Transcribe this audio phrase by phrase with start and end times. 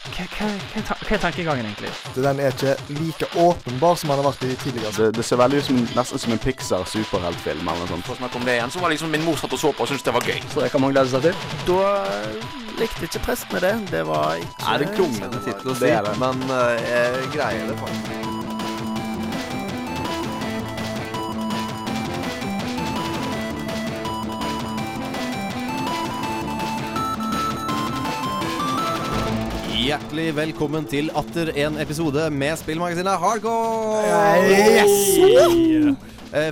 [0.00, 0.24] Hva,
[1.12, 1.90] er tankegangen, egentlig?
[2.16, 4.92] Den er ikke like åpenbar som den har vært i tidligere.
[4.96, 8.08] Det, det ser veldig ut som nesten som en Pixar superheltfilm eller noe sånt.
[8.08, 9.84] For å snakke om det igjen, så var liksom min mor satt og så på
[9.84, 10.40] og syntes det var gøy.
[10.54, 11.46] Så det kan man glede seg til.
[11.68, 11.84] Da
[12.80, 13.74] likte ikke prestene det.
[13.92, 16.16] Det var ikke Er det kronglete tittel å si, Det er det.
[16.24, 18.29] men eh, jeg greier det faktisk.
[29.90, 34.04] Hjertelig velkommen til atter en episode med spillmagasinet Hardcore!
[34.46, 35.96] Yes!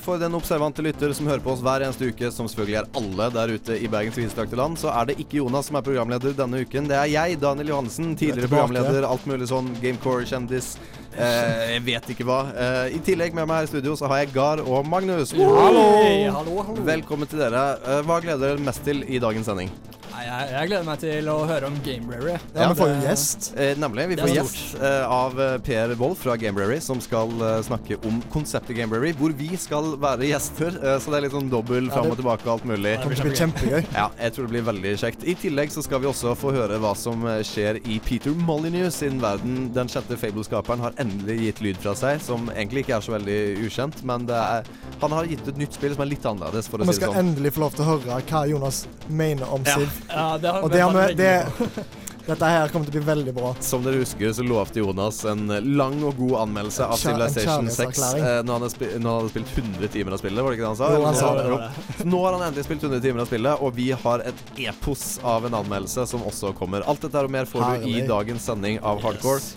[0.02, 3.28] For den observante lytter som hører på oss hver eneste uke, som selvfølgelig er alle
[3.36, 6.64] der ute i Bergens vidstrakte land, så er det ikke Jonas som er programleder denne
[6.66, 6.88] uken.
[6.90, 10.72] Det er jeg, Daniel Johansen, tidligere programleder, alt mulig sånn Gamecore-kjendis.
[11.14, 12.40] Eh, jeg vet ikke hva.
[12.50, 15.30] Eh, I tillegg med meg her i studio så har jeg Gar og Magnus.
[15.38, 16.74] Hallo!
[16.90, 17.68] Velkommen til dere.
[17.86, 19.70] Eh, hva gleder dere mest til i dagens sending?
[20.18, 22.32] Nei, jeg, jeg gleder meg til å høre om Gamebrary.
[22.56, 23.44] Ja, vi får jo gjest.
[23.54, 24.06] Eh, nemlig.
[24.10, 28.16] Vi får gjest eh, av eh, Per Wolf fra Gamebrary, som skal eh, snakke om
[28.34, 30.74] konseptet Gamebrary, hvor vi skal være gjester.
[30.82, 32.96] Eh, så det er litt sånn dobbel Ja, fram og tilbake og alt mulig.
[32.96, 33.84] Det kommer til å bli kjempegøy.
[33.94, 35.22] Ja, jeg tror det blir veldig kjekt.
[35.22, 38.98] I tillegg så skal vi også få høre hva som eh, skjer i Peter Molyneux
[38.98, 39.68] sin verden.
[39.78, 43.38] Den sjette Fable-skaperen har endelig gitt lyd fra seg, som egentlig ikke er så veldig
[43.68, 44.66] ukjent, men det er,
[45.04, 47.14] han har gitt ut nytt spill som er litt annerledes, for å si det skal
[47.14, 47.22] sånn.
[47.22, 49.78] endelig få lov til å høre hva Jonas mener om Ja.
[49.78, 50.04] Siv.
[50.08, 51.86] Ja, det har Og det har vi det.
[52.28, 53.50] Dette her kommer til å bli veldig bra.
[53.64, 55.46] Som dere husker, så lovte Jonas en
[55.78, 58.26] lang og god anmeldelse av Civilization 6 kjærlighetserklæring.
[58.28, 60.58] eh, når, han hadde spi- når han hadde spilt 100 timer av spillet, var det
[60.58, 60.90] ikke det han sa?
[60.92, 62.04] Jo, han sa det.
[62.12, 65.46] Nå har han endelig spilt 100 timer av spillet, og vi har et epos av
[65.48, 66.84] en anmeldelse som også kommer.
[66.84, 69.40] Alt dette og mer får du i dagens sending av Hardcore.
[69.40, 69.56] Yes.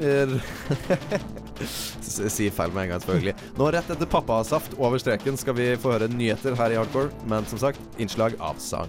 [0.00, 0.40] eh,
[1.60, 3.34] S- Si feil med en gang, selvfølgelig.
[3.60, 7.44] Nå rett etter pappasaft over streken skal vi få høre nyheter her i Hardcore, men
[7.52, 8.88] som sagt, innslag av sang.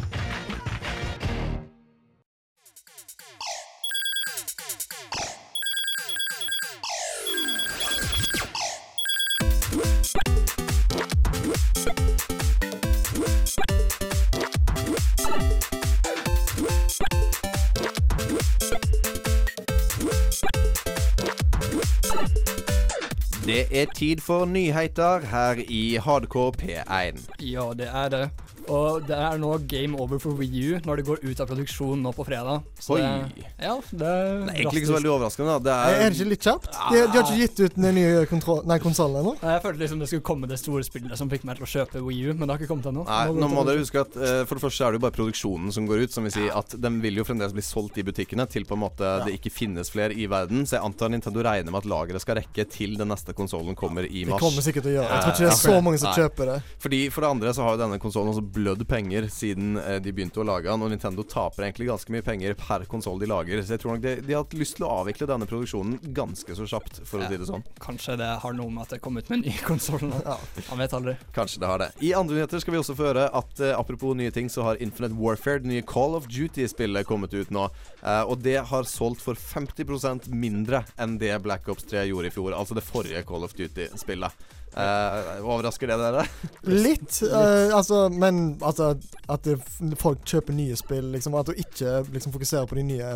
[23.71, 27.21] er tid for nyheter her i Hardcore P1.
[27.39, 28.29] Ja, det er det.
[28.71, 32.01] Og det er nå game over for Wii U når det går ut av produksjon
[32.01, 32.63] nå på fredag.
[32.79, 33.01] Så Oi.
[33.03, 35.57] det, ja, det er Det er egentlig ikke så veldig overraskende.
[35.65, 35.75] da.
[35.89, 36.69] Er Det det ikke litt kjapt?
[36.71, 38.23] De, de har ikke gitt ut den nye
[38.71, 39.33] nei, konsollen ennå.
[39.41, 42.03] Jeg følte liksom det skulle komme det store spillet som fikk meg til å kjøpe
[42.07, 43.05] Wii U, men det har ikke kommet ennå.
[43.09, 45.75] Nei, nå må dere huske at uh, For det første er det jo bare produksjonen
[45.75, 48.47] som går ut, som vil si at den vil jo fremdeles bli solgt i butikkene
[48.51, 50.63] til på en måte det ikke finnes flere i verden.
[50.69, 54.07] Så jeg antar Nintendo regner med at lageret skal rekke til den neste konsollen kommer
[54.07, 54.39] i mars.
[54.39, 55.09] Det kommer sikkert til å gjøre.
[55.11, 56.17] Jeg tror ikke det er så mange som Nei.
[56.21, 56.57] kjøper det.
[56.85, 60.13] Fordi For det andre så har jo denne konsollen også blødd penger siden eh, de
[60.13, 63.61] begynte å lage den, og Nintendo taper egentlig ganske mye penger per konsoll de lager.
[63.63, 66.57] Så jeg tror nok de, de har hatt lyst til å avvikle denne produksjonen ganske
[66.57, 67.65] så kjapt, for å si det sånn.
[67.81, 70.21] Kanskje det har noe med at det kom ut med en ny konsoll nå.
[70.25, 70.37] Ja.
[70.69, 71.15] Man vet aldri.
[71.35, 71.89] Kanskje det har det.
[72.05, 74.81] I andre nyheter skal vi også få høre at eh, apropos nye ting, så har
[74.83, 77.67] Infinite Warfare, det nye Call of Duty-spillet, kommet ut nå.
[78.01, 82.33] Eh, og det har solgt for 50% mindre enn det Black Ops 3 gjorde i
[82.33, 82.55] fjor.
[82.57, 84.49] Altså det forrige Call of Duty-spillet.
[84.71, 86.21] Uh, overrasker det dere?
[86.85, 88.93] Litt, Uh, altså, men altså
[89.27, 89.57] at det,
[89.99, 91.35] folk kjøper nye spill, liksom.
[91.35, 93.09] At du ikke liksom fokuserer på de nye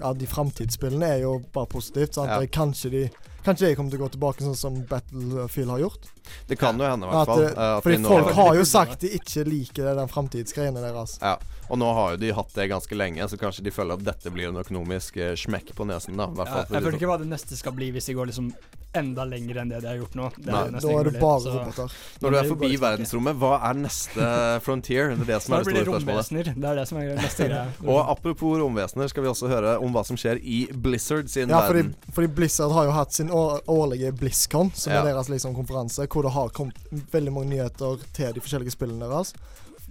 [0.00, 2.18] Ja, de framtidsspillene er jo bare positivt.
[2.18, 2.28] Sant?
[2.28, 2.44] Ja.
[2.52, 3.02] Kanskje de
[3.40, 6.10] Kanskje jeg kommer til å gå tilbake sånn som Battlefield har gjort.
[6.50, 7.44] Det kan jo hende, i hvert fall.
[7.48, 11.16] at fordi folk har jo sagt de ikke liker den framtidsgreiene deres.
[11.24, 11.38] Ja,
[11.70, 14.30] og nå har jo de hatt det ganske lenge, så kanskje de føler at dette
[14.34, 16.26] blir en økonomisk eh, smekk på nesen, da.
[16.36, 18.50] Ja, jeg føler ikke hva det neste skal bli hvis de går liksom
[18.98, 20.24] enda lenger enn det de har gjort nå.
[20.34, 21.92] Det Nei, jo Da er det bare så- roboter.
[22.24, 24.30] Når du er forbi liksom verdensrommet, hva er neste
[24.66, 25.12] frontier?
[25.14, 26.50] Det er det som er det store spørsmålet.
[26.58, 27.68] Det er det som er neste greie.
[27.94, 31.62] Og apropos romvesener, skal vi også høre om hva som skjer i Blizzard sin Ja,
[31.68, 31.94] fordi, verden.
[32.18, 35.04] fordi Blizzard har jo hatt sin år, årlige BlizzCon, som Ja.
[35.04, 36.74] er deres liksom konferanse, hvor det har kommet
[37.14, 39.34] veldig mange nyheter til de forskjellige spillene deres.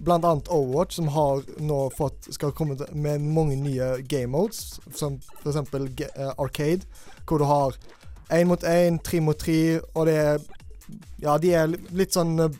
[0.00, 5.18] Blant annet Overwatch, som har nå fått skal komme med mange nye game modes, som
[5.42, 5.60] f.eks.
[5.74, 6.88] Uh, Arcade,
[7.28, 7.76] hvor du har
[8.30, 10.48] én mot én, tre mot tre, og det er
[11.22, 12.54] Ja, de er litt sånn eh,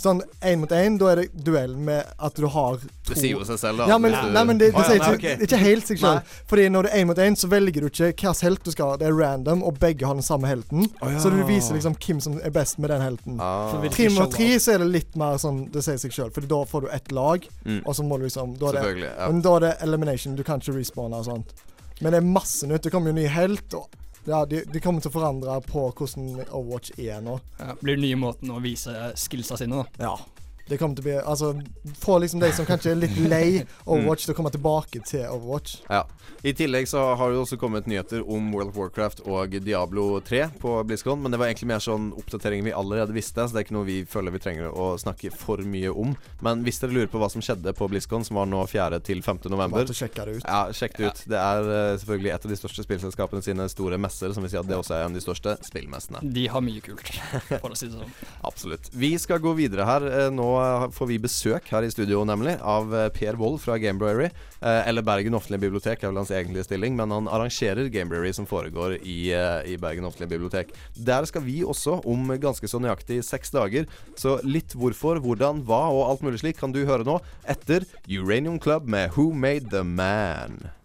[0.00, 3.34] Sånn én mot én, da er det duell med at du har to Det sier
[3.34, 3.86] jo seg selv, da.
[3.90, 6.22] ja, men, du- nei, men det, det, sier ikke, ikke helt seg selv.
[6.22, 6.44] Nei.
[6.48, 8.90] Fordi når det er én mot én, så velger du ikke hvilken helt du skal
[8.94, 8.96] ha.
[8.96, 10.86] Det er random, og begge har den samme helten.
[11.02, 11.18] Oh, ja.
[11.20, 13.36] Så du viser liksom hvem som er best med den helten.
[13.40, 13.76] Ah.
[13.92, 16.64] Tre mot tre så er det litt mer sånn det sier seg selv, Fordi da
[16.64, 17.82] får du ett lag, Mm.
[17.84, 19.10] og så må du liksom da er det, Selvfølgelig.
[19.18, 19.28] Ja.
[19.28, 20.36] Men da er det elimination.
[20.36, 21.52] Du kan ikke respawne og sånt.
[22.00, 22.82] Men det er masse nytt.
[22.82, 23.74] Det kommer jo ny helt.
[23.74, 23.88] Og
[24.24, 27.38] ja, de, de kommer til å forandre på hvordan Overwatch er nå.
[27.60, 30.10] Ja, blir den nye måten å vise skillsa sine, da.
[30.10, 30.39] Ja.
[30.70, 31.52] Det kommer til å bli Altså,
[32.00, 35.80] få liksom de som kanskje er litt lei Overwatch, til å komme tilbake til Overwatch.
[35.90, 36.04] Ja.
[36.46, 40.46] I tillegg så har det også kommet nyheter om World of Warcraft og Diablo 3
[40.62, 43.66] på BlizzCon, men det var egentlig mer sånn oppdateringer vi allerede visste, så det er
[43.66, 46.14] ikke noe vi føler vi trenger å snakke for mye om.
[46.44, 49.02] Men hvis dere lurer på hva som skjedde på BlizzCon, som var nå 4.
[49.04, 49.42] til 5.
[49.52, 50.46] november Bare sjekke det ut.
[50.46, 51.22] ja, sjekk det ut.
[51.34, 54.60] Det er uh, selvfølgelig et av de største spillselskapene sine store messer, som vil si
[54.60, 56.22] at det også er en av de største spillmessene.
[56.38, 57.12] De har mye kult,
[57.50, 58.16] for å si det sånn.
[58.50, 58.88] Absolutt.
[58.96, 60.08] Vi skal gå videre her.
[60.08, 60.48] Eh, Nå
[60.94, 64.30] får vi besøk her i studio, nemlig, av eh, Per Wold fra Gamebrary.
[64.60, 68.48] Eh, Eller Bergen offentlige bibliotek er vel hans egentlige stilling, men han arrangerer Gamebrary som
[68.48, 70.74] foregår i, eh, i Bergen offentlige bibliotek.
[70.96, 73.86] Der skal vi også om ganske så nøyaktig seks dager.
[74.16, 78.60] Så litt hvorfor, hvordan, hva og alt mulig slik kan du høre nå etter Uranium
[78.60, 80.79] Club med Who Made The Man.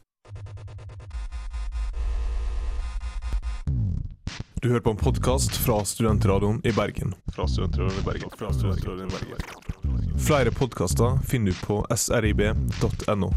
[4.66, 7.12] Du hører på en podkast fra Studentradioen i Bergen.
[7.36, 8.32] Fra Studentradioen i Bergen.
[8.34, 10.16] Fra Studentradioen i Bergen.
[10.18, 13.30] Flere podkaster finner du på srib.no.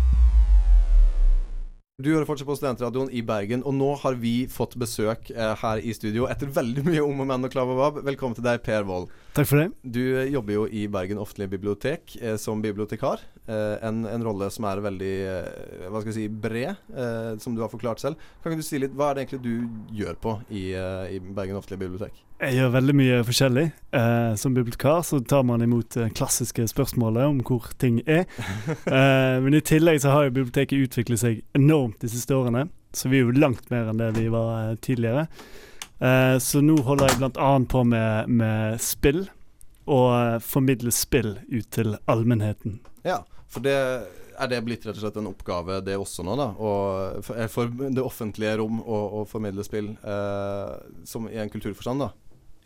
[2.00, 5.84] Du hører fortsatt på Studentradioen i Bergen, og nå har vi fått besøk eh, her
[5.84, 8.00] i studio etter veldig mye om og men og klav og vabb.
[8.08, 9.12] Velkommen til deg, Per Wold.
[9.36, 9.68] Takk for det.
[9.84, 13.20] Du eh, jobber jo i Bergen offentlige bibliotek eh, som bibliotekar.
[13.48, 17.54] Eh, en, en rolle som er veldig eh, hva skal jeg si, bred, eh, som
[17.56, 18.18] du har forklart selv.
[18.42, 21.56] Kan ikke du si litt, Hva er det egentlig du gjør på i, i Bergen
[21.56, 22.18] offentlige bibliotek?
[22.38, 23.64] Jeg gjør veldig mye forskjellig.
[24.38, 28.28] Som bibliotekar så tar man imot det klassiske spørsmålet om hvor ting er.
[29.42, 32.68] Men i tillegg så har jo biblioteket utviklet seg enormt de siste årene.
[32.94, 35.24] Så vi er jo langt mer enn det vi var tidligere.
[36.38, 37.50] Så nå holder jeg bl.a.
[37.74, 39.24] på med, med spill,
[39.90, 42.78] og formidler spill ut til allmennheten.
[43.08, 43.76] Ja, for det
[44.38, 46.48] er det blitt rett og slett en oppgave, det også nå, da?
[46.62, 50.76] Og for, eh, for det offentlige rom å, å formidle spill eh,
[51.08, 52.12] som i en kulturforstand, da?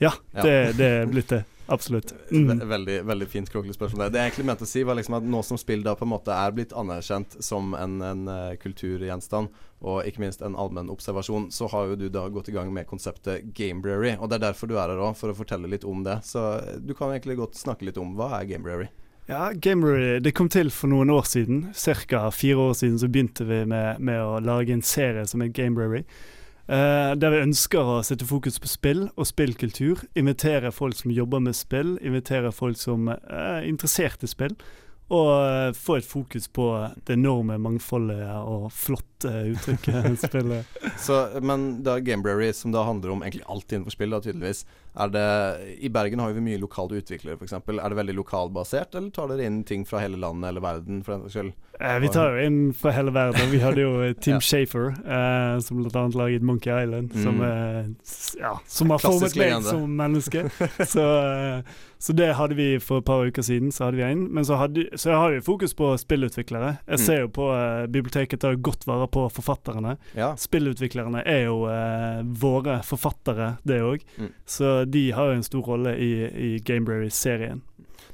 [0.02, 0.42] Ja, Ja.
[0.42, 1.44] det, det er blitt det.
[1.72, 2.10] Absolutt.
[2.32, 2.58] Mm.
[2.68, 4.10] veldig, veldig fint kråkelig spørsmål.
[4.10, 6.10] Det jeg egentlig mente å si, var liksom at nå som spill da på en
[6.12, 9.52] måte er blitt anerkjent som en, en eh, kulturgjenstand,
[9.82, 12.88] og ikke minst en allmenn observasjon, så har jo du da gått i gang med
[12.90, 14.16] konseptet Gamebrary.
[14.18, 16.18] Og det er derfor du er her òg, for å fortelle litt om det.
[16.26, 16.42] Så
[16.82, 18.90] du kan egentlig godt snakke litt om hva er Gamebrary?
[19.30, 21.68] Ja, Gamery det kom til for noen år siden.
[21.74, 22.30] Ca.
[22.34, 26.02] fire år siden så begynte vi med, med å lage en serie som er Gamery.
[26.66, 30.02] Uh, der vi ønsker å sette fokus på spill og spillkultur.
[30.18, 34.56] Invitere folk som jobber med spill, invitere folk som er interessert i spill.
[35.12, 36.66] Og uh, få et fokus på
[37.06, 40.66] det enorme mangfoldet og flotte uttrykket spillet.
[40.98, 45.22] Så, men da Gamebrary, som da handler om egentlig alt innenfor spill, da tydeligvis det,
[45.80, 47.52] I Bergen har vi mye lokale utviklere, f.eks.
[47.54, 50.98] Er det veldig lokalbasert, eller tar dere inn ting fra hele landet eller verden?
[51.02, 51.52] for den saks skyld?
[51.80, 53.48] Eh, vi tar jo inn fra hele verden.
[53.50, 54.40] Vi hadde jo Tim Ja.
[54.44, 56.02] Shafer, eh, som bl.a.
[56.14, 57.46] laget Monkey Island, som, Mm.
[57.48, 60.44] eh, ja, som har formet meg som menneske.
[60.92, 61.72] så, eh,
[62.02, 63.72] så det hadde vi for et par uker siden.
[63.72, 66.76] Så hadde vi en Men så, hadde, så har vi fokus på spillutviklere.
[66.86, 67.04] Jeg Mm.
[67.06, 69.96] ser jo på eh, biblioteket tar godt vare på forfatterne.
[70.16, 70.32] Ja.
[70.40, 74.06] Spillutviklerne er jo eh, våre forfattere, det òg.
[74.16, 74.30] Mm.
[74.48, 77.60] Så de har jo en stor rolle i, i Gamebrary-serien.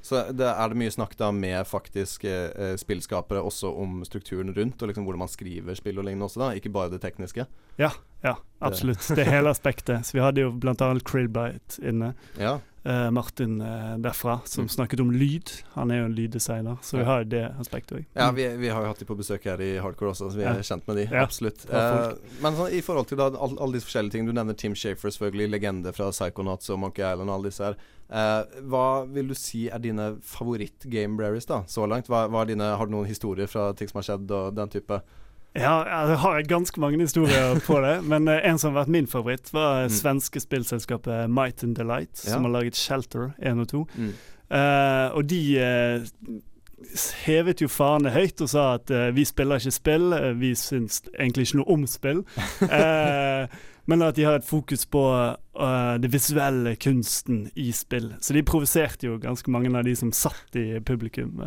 [0.08, 4.82] Så det, er det mye snakk da med faktisk eh, spillskapere også om strukturen rundt,
[4.82, 6.50] og liksom hvordan man skriver spill og lignende også, da?
[6.56, 7.44] Ikke bare det tekniske?
[7.78, 7.90] Ja,
[8.24, 9.04] ja, absolutt.
[9.14, 10.06] Det hele aspektet.
[10.06, 10.90] Så vi hadde jo bl.a.
[11.04, 12.14] Krillbite inne.
[12.40, 12.58] Ja.
[12.88, 14.68] Eh, Martin eh, derfra, som Mm.
[14.72, 15.50] snakket om lyd.
[15.74, 18.04] Han er jo en lyddesigner, så vi har jo det aspektet òg.
[18.16, 20.44] Ja, vi, vi har jo hatt de på besøk her i Hardcore også, så vi
[20.46, 20.62] er Ja.
[20.64, 21.04] kjent med de.
[21.12, 21.22] Ja.
[21.26, 21.66] Absolutt.
[21.68, 24.56] Bra Eh, men sånn, i forhold til da, all- alle disse forskjellige ting Du nevner
[24.56, 25.50] Tim Shafer, selvfølgelig.
[25.50, 27.76] Legende fra Psychonauts og Monkey Island og alle disse her.
[28.10, 32.06] Eh, hva vil du si er dine favoritt-gamebraries da, så langt?
[32.08, 35.02] Hva, hva dine, har du noen historier fra ting som har skjedd og den type?
[35.56, 39.06] Ja, jeg har ganske mange historier på det, men eh, en som har vært min
[39.06, 39.90] favoritt, var Mm.
[39.90, 43.86] svenske spillselskapet Might and Delight, som har laget Shelter 1 og 2.
[43.96, 44.12] Mm.
[44.50, 46.06] Uh, og de uh,
[47.26, 51.48] hevet jo farene høyt og sa at uh, vi spiller ikke spill, vi syns egentlig
[51.48, 52.22] ikke noe om spill.
[53.88, 55.00] Men at de har et fokus på
[56.02, 58.10] det visuelle kunsten i spill.
[58.20, 61.40] Så de provoserte jo ganske mange av de som satt i publikum.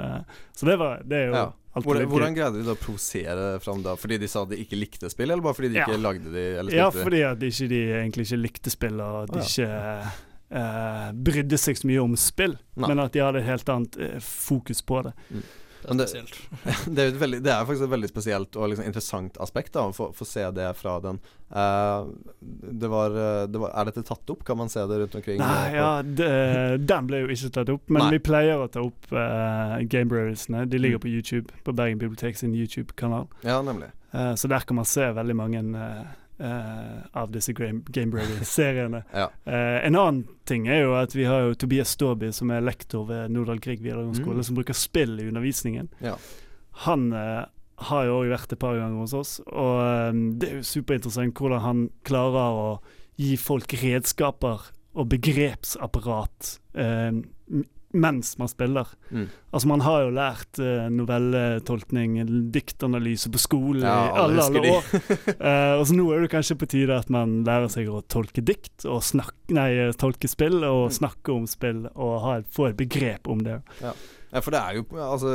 [0.58, 1.43] så det, var, det er jo Ja.
[1.73, 3.93] Hvordan, hvordan greide de da å provosere fram da?
[3.95, 5.85] Fordi de sa de ikke likte spill, eller bare fordi de Ja.
[5.87, 6.43] ikke lagde de?
[6.59, 9.45] Eller Ja, fordi at de ikke, de egentlig ikke likte spill, og at de ja.
[9.47, 10.11] ikke
[10.51, 12.87] eh, brydde seg så mye om spill, Nei.
[12.91, 15.13] men at de hadde et helt annet eh, fokus på det.
[15.31, 15.43] Men
[15.81, 16.07] det,
[16.85, 19.73] det, er jo et veldig, det er faktisk et veldig spesielt og liksom interessant aspekt
[19.77, 21.19] da å få, få se det fra den.
[21.51, 22.07] Uh,
[22.39, 24.45] det, var, eh, det var Er dette tatt opp?
[24.47, 25.41] Kan man se det rundt omkring?
[25.41, 26.29] Nei, ja, det,
[26.88, 28.11] den ble jo ikke tatt opp, men Nei.
[28.15, 30.63] vi pleier å ta opp uh, Gamebrariesene.
[30.71, 31.03] De ligger Mm.
[31.03, 33.27] på YouTube, på Bergen bibliotek sin YouTube-kanal.
[33.43, 33.89] ja nemlig.
[34.13, 36.07] Uh, så der kan man se veldig mange eh,
[37.13, 39.03] av disse Game, Bravery-seriene.
[39.13, 39.29] Ja.
[39.45, 43.05] Eh, en annen ting er jo at vi har jo Tobias Staaby, som er lektor
[43.10, 44.43] ved Nordahl Grieg videregående Mm.
[44.43, 45.89] som bruker spill i undervisningen.
[46.01, 46.15] Ja.
[46.86, 47.45] Han eh,
[47.91, 51.33] har jo òg vært et par ganger hos oss, og eh, det er jo superinteressant
[51.38, 52.69] hvordan han klarer å
[53.21, 57.12] gi folk redskaper og begrepsapparat eh,
[57.93, 58.88] mens man spiller.
[59.12, 59.25] Mm.
[59.51, 62.19] Altså Man har jo lært uh, novelletolkning,
[62.53, 64.88] diktanalyse på skolen Ja, i alle alle, år.
[65.41, 68.43] Eh, og så nå er det kanskje på tide at man lærer seg å tolke
[68.45, 69.69] dikt, og snakke, nei,
[70.00, 70.95] tolke spill, og Mm.
[71.01, 73.60] snakke om spill, og ha få et begrep om det.
[73.81, 73.93] Ja.
[74.31, 75.27] Ja, for det er jo altså,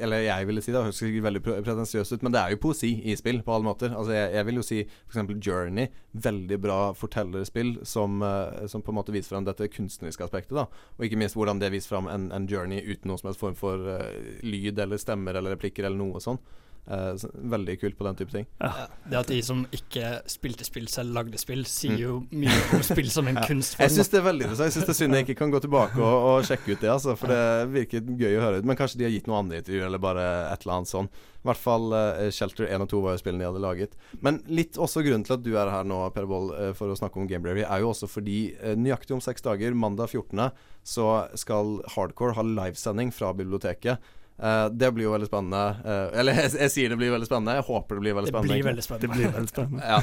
[0.00, 2.92] Eller jeg ville si det, høres sikkert veldig pretensiøst ut, men det er jo poesi
[3.02, 3.90] i spill på alle måter.
[3.90, 5.32] Altså, jeg, jeg vil jo si f.eks.
[5.42, 5.88] Journey.
[6.26, 10.54] Veldig bra fortellerspill som, eh, som på en måte viser fram dette kunstneriske aspektet.
[10.54, 13.42] da Og ikke minst hvordan det viser fram en, en journey uten noen som helst
[13.42, 14.06] form for uh,
[14.46, 16.38] lyd eller stemmer eller replikker eller noe sånn.
[16.86, 18.44] Så, veldig kult på den type ting.
[18.62, 21.98] Ja, det at de som ikke spilte spill selv, lagde spill, sier Mm.
[21.98, 23.46] jo mye om spill som en Ja.
[23.48, 23.82] kunstform.
[23.88, 24.68] Jeg syns det er veldig interessant.
[24.70, 26.90] Jeg syns det er synd jeg ikke kan gå tilbake og, og sjekke ut det,
[26.92, 27.40] altså, for det
[27.74, 28.68] virker gøy å høre ut.
[28.70, 31.08] Men kanskje de har gitt noe annet intervju, eller bare et eller annet sånn.
[31.10, 33.92] I hvert fall uh, Shelter 1 og 2 var jo spillene de hadde laget.
[34.22, 36.96] Men litt også grunnen til at du er her nå, Per Boll, uh, for å
[36.98, 38.38] snakke om Gamebrary, er jo også fordi
[38.78, 40.50] nøyaktig om seks dager, mandag 14.,
[40.86, 41.06] så
[41.38, 43.98] skal Hardcore ha livesending fra biblioteket.
[44.38, 45.62] Eh, det blir jo veldig spennende.
[45.84, 47.56] Uh, eller jeg, jeg sier det blir veldig spennende.
[47.56, 48.52] Jeg håper det blir veldig spennende.
[48.52, 49.06] Det blir veldig spennende.
[49.06, 49.82] Det blir veldig spennende.
[49.92, 50.00] ja.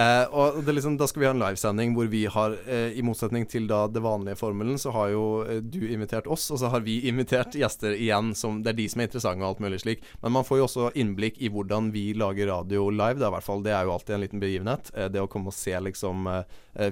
[0.00, 3.46] uh, og det liksom, da skal vi ha en livesending hvor vi har, i motsetning
[3.50, 5.24] til da det vanlige formelen, så har jo
[5.60, 8.32] du invitert oss, og så har vi invitert gjester igjen.
[8.38, 10.04] Som, det er de som er interessante og alt mulig slik.
[10.22, 13.20] Men man får jo også innblikk i hvordan vi lager radio live.
[13.20, 13.64] Da, i hvert fall.
[13.64, 14.92] Det er jo alltid en liten begivenhet.
[15.12, 16.28] Det å komme og se liksom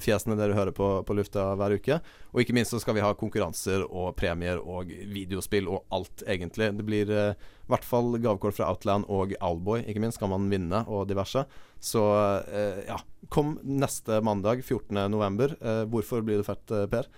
[0.02, 1.98] fjesene dere hører på, på lufta hver uke.
[2.32, 6.70] Og ikke minst så skal vi ha konkurranser og premier og videospill og alt, egentlig.
[6.78, 10.48] Det blir eh, i hvert fall gavekort fra Outland og Owlboy, ikke minst, kan man
[10.52, 11.44] vinne, og diverse.
[11.82, 12.02] Så
[12.46, 12.98] eh, ja,
[13.32, 15.58] kom neste mandag, 14.11.
[15.60, 17.10] Eh, hvorfor blir det fett, eh, Per?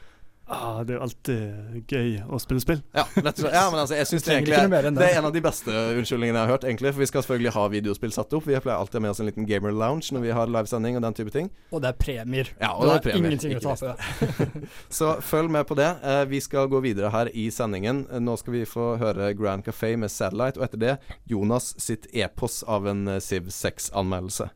[0.46, 2.80] Ah, det er jo alltid gøy å spille spill.
[2.96, 3.54] Ja, rett og slett.
[3.54, 6.40] Ja, men altså, jeg synes det, egentlig er, det er en av de beste unnskyldningene
[6.40, 6.92] jeg har hørt, egentlig.
[6.94, 8.48] For vi skal selvfølgelig ha videospill satt opp.
[8.48, 10.98] Vi pleier alltid å ha med oss en liten gamer lounge når vi har livesending
[10.98, 11.52] og den type ting.
[11.70, 12.52] Og det er premier.
[12.58, 14.48] Ja, og det, det er er ingenting å tape.
[14.98, 15.90] Så følg med på det.
[16.02, 18.04] Eh, vi skal gå videre her i sendingen.
[18.10, 20.94] Eh, Nå skal vi få høre Grand Café med Satellite, og etter det
[21.30, 24.48] Jonas sitt epos av en Siv Civ 6-anmeldelse.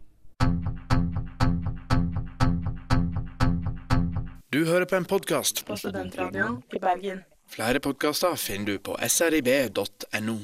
[4.52, 5.67] Du hører på en podkast.
[5.67, 7.19] På Studentradioen i Bergen.
[7.49, 10.37] Flere podkaster finner du på srib.no.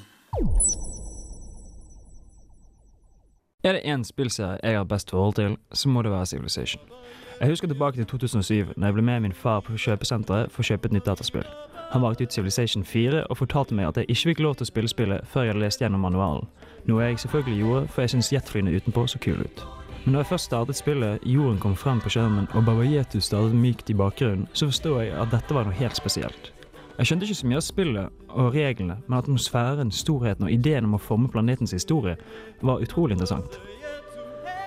[3.64, 6.82] Er det én spillserie jeg har best forhold til, så må det være Civilization.
[7.40, 10.68] Jeg husker tilbake til 2007, da jeg ble med min far på kjøpesenteret for å
[10.68, 11.48] kjøpe et nytt dataspill.
[11.94, 14.72] Han valgte ut Civilization 4 og fortalte meg at jeg ikke fikk lov til å
[14.72, 16.44] spille spillet før jeg hadde lest gjennom manualen.
[16.84, 19.64] Noe jeg selvfølgelig gjorde, for jeg syntes jetflyene utenpå så kule ut.
[20.04, 23.88] Men da jeg først startet spillet, jorden kom frem på skjermen og Babayetu startet mykt
[23.88, 26.50] i bakgrunnen, så forstod jeg at dette var noe helt spesielt.
[26.98, 30.98] Jeg skjønte ikke så mye av spillet og reglene, men atmosfæren, storheten og ideen om
[30.98, 32.18] å forme planetens historie
[32.62, 33.56] var utrolig interessant.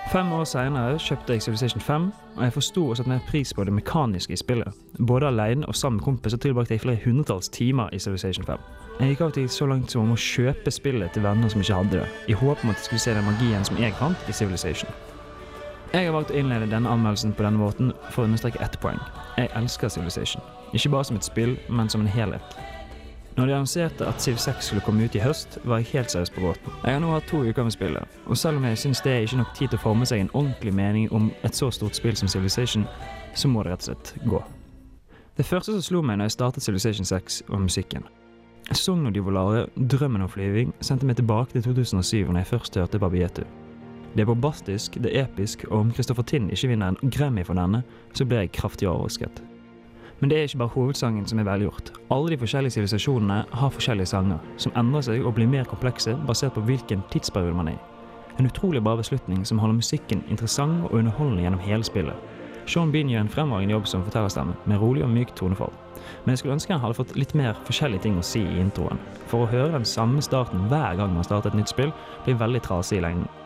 [0.08, 3.64] Fem år senere kjøpte jeg Civilization 5, og jeg forsto og satte mer pris på
[3.68, 4.78] det mekaniske i spillet.
[4.98, 8.64] Både alene og sammen med kompiser tilbrakte jeg flere hundretalls timer i Civilization 5.
[9.00, 11.82] Jeg gikk av til så langt som om å kjøpe spillet til venner som ikke
[11.82, 14.36] hadde det, i håp om at de skulle se den magien som jeg fant i
[14.40, 14.90] Civilization.
[15.92, 18.98] Jeg har valgt å innlede denne anmeldelsen på denne måten for å understreke ett poeng.
[19.38, 20.42] Jeg elsker Civilization.
[20.76, 22.56] Ikke bare som et spill, men som en helhet.
[23.38, 26.32] Når de annonserte at Civ 6 skulle komme ut i høst, var jeg helt seriøs
[26.34, 26.74] på båten.
[26.82, 29.24] Jeg har nå hatt to uker med spillet, og selv om jeg syns det er
[29.24, 32.18] ikke nok tid til å forme seg en ordentlig mening om et så stort spill
[32.18, 32.84] som Civilization,
[33.34, 34.42] så må det rett og slett gå.
[35.38, 38.04] Det første som slo meg når jeg startet Civilization 6, var musikken.
[38.72, 42.98] Sogno di Volare, 'Drømmen om flyving', sendte meg tilbake til 2007 når jeg først hørte
[42.98, 43.46] Babietu.
[44.14, 47.54] Det er bombastisk, det er episk, og om Christopher Tinn ikke vinner en Grammy for
[47.54, 47.82] denne,
[48.14, 49.42] så blir jeg kraftig overrasket.
[50.20, 51.92] Men det er ikke bare hovedsangen som er velgjort.
[52.10, 56.56] Alle de forskjellige sivilisasjonene har forskjellige sanger, som endrer seg og blir mer komplekse basert
[56.56, 57.84] på hvilken tidsperiode man er i.
[58.38, 62.26] En utrolig bra beslutning som holder musikken interessant og underholdende gjennom hele spillet.
[62.68, 65.72] Sean Bean gjør en fremragende jobb som fortellerstemme, med rolig og mykt tonefall.
[66.24, 69.00] Men jeg skulle ønske han hadde fått litt mer forskjellige ting å si i introen.
[69.26, 71.94] For å høre den samme starten hver gang man starter et nytt spill,
[72.26, 73.37] blir veldig trasig i lengden.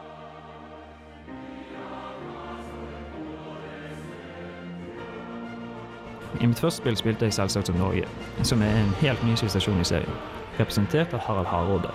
[6.42, 8.06] I mitt første spill spilte jeg selvsagt som Norge,
[8.42, 10.16] som er en helt ny sivilisasjon i serien,
[10.58, 11.92] representert av Harald Hardråde.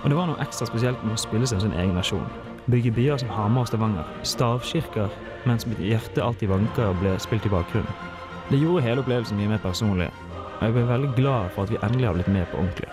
[0.00, 2.24] Og det var noe ekstra spesielt med å spille som sin egen nasjon.
[2.72, 5.12] Bygge byer som Hamar og Stavanger, stavkirker
[5.44, 8.00] mens mitt hjerte alltid vanker og ble spilt i bakgrunnen.
[8.48, 10.08] Det gjorde hele opplevelsen mye mer personlig,
[10.48, 12.87] og jeg ble veldig glad for at vi endelig har blitt med på ordentlig.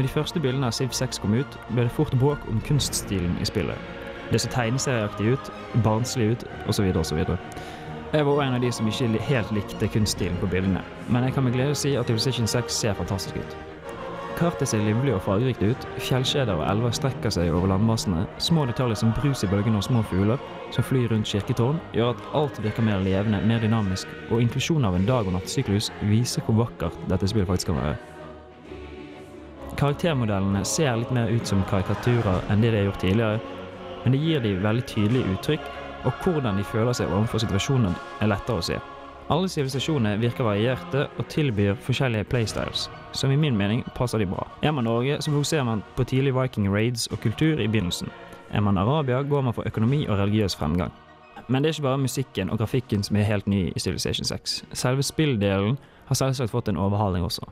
[0.00, 3.34] Når de første bildene av Civ 6 kom ut, ble det fort bråk om kunststilen
[3.36, 3.76] i spillet.
[4.32, 5.50] Det så tegneserieaktig ut,
[5.84, 6.86] barnslig ut, osv.
[6.96, 7.18] osv.
[8.14, 10.80] Jeg var en av de som ikke helt likte kunststilen på bildene,
[11.12, 13.56] men jeg kan med glede si at Civilization 6 ser fantastisk ut.
[14.38, 19.02] Kartet ser livlig og fargerikt ut, fjellkjeder og elver strekker seg over landmassene, små detaljer
[19.02, 20.40] som brus i bølgene og små fugler
[20.72, 24.96] som flyr rundt kirketårn, gjør at alt virker mer levende, mer dynamisk, og inklusjonen av
[24.96, 28.00] en dag- og nattsyklus viser hvor vakkert dette spillet faktisk kan være.
[29.80, 33.38] Karaktermodellene ser litt mer ut som karikaturer enn det de har gjort tidligere,
[34.04, 35.68] men det gir de veldig tydelige uttrykk,
[36.04, 38.76] og hvordan de føler seg overfor situasjonen er lettere å se.
[39.32, 44.44] Alle sivilisasjoner virker varierte og tilbyr forskjellige playstyles, som i min mening passer de bra.
[44.60, 48.12] Er man Norge, så fokuserer man på tidlig viking raids og kultur i begynnelsen.
[48.52, 50.92] Er man Arabia, går man for økonomi og religiøs fremgang.
[51.48, 54.64] Men det er ikke bare musikken og grafikken som er helt ny i Civilization 6.
[54.72, 55.78] Selve spilldelen
[56.10, 57.48] har selvsagt fått en overhaling også.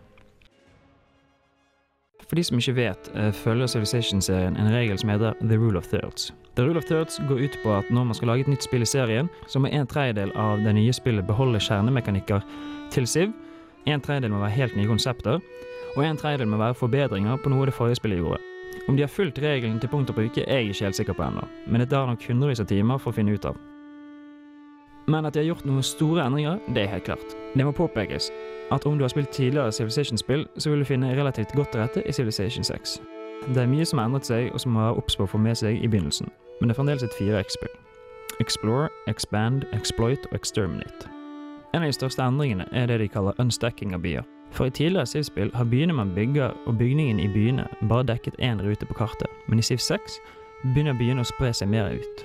[2.29, 5.89] For de som ikke vet, eh, følger Civilization-serien en regel som heter The Rule of
[5.89, 6.33] Thirds.
[6.57, 8.83] The Rule of Thirds går ut på at når man skal lage et nytt spill
[8.83, 12.43] i serien, så må en tredjedel av det nye spillet beholde kjernemekanikker
[12.91, 13.33] til Siv,
[13.87, 15.41] en tredjedel må være helt nye konsepter,
[15.97, 18.43] og en tredjedel må være forbedringer på noe det forrige spillet gjorde.
[18.89, 21.25] Om de har fulgt regelen til punkt og bruke, er jeg ikke helt sikker på
[21.25, 23.57] ennå, men det tar nok hundrevis av timer for å finne ut av.
[25.09, 27.37] Men at de har gjort noen store endringer, det er helt klart.
[27.57, 28.31] Det må påpekes
[28.71, 32.03] at om du har spilt tidligere Civilization-spill, så vil du finne relativt godt til rette
[32.05, 33.01] i Civilization 6.
[33.49, 35.41] Det er mye som har endret seg, og som må være obs på å få
[35.41, 36.29] med seg i begynnelsen,
[36.61, 37.77] men det er fremdeles et 4X-spill.
[38.41, 41.09] Explore, expand, exploit og exterminate.
[41.75, 44.27] En av de største endringene er det de kaller unstacking av byer.
[44.53, 48.61] For i tidligere Civ-spill har byene man bygger og bygningen i byene bare dekket én
[48.65, 50.21] rute på kartet, men i Civ 6
[50.73, 52.25] begynner byene å spre seg mer ut.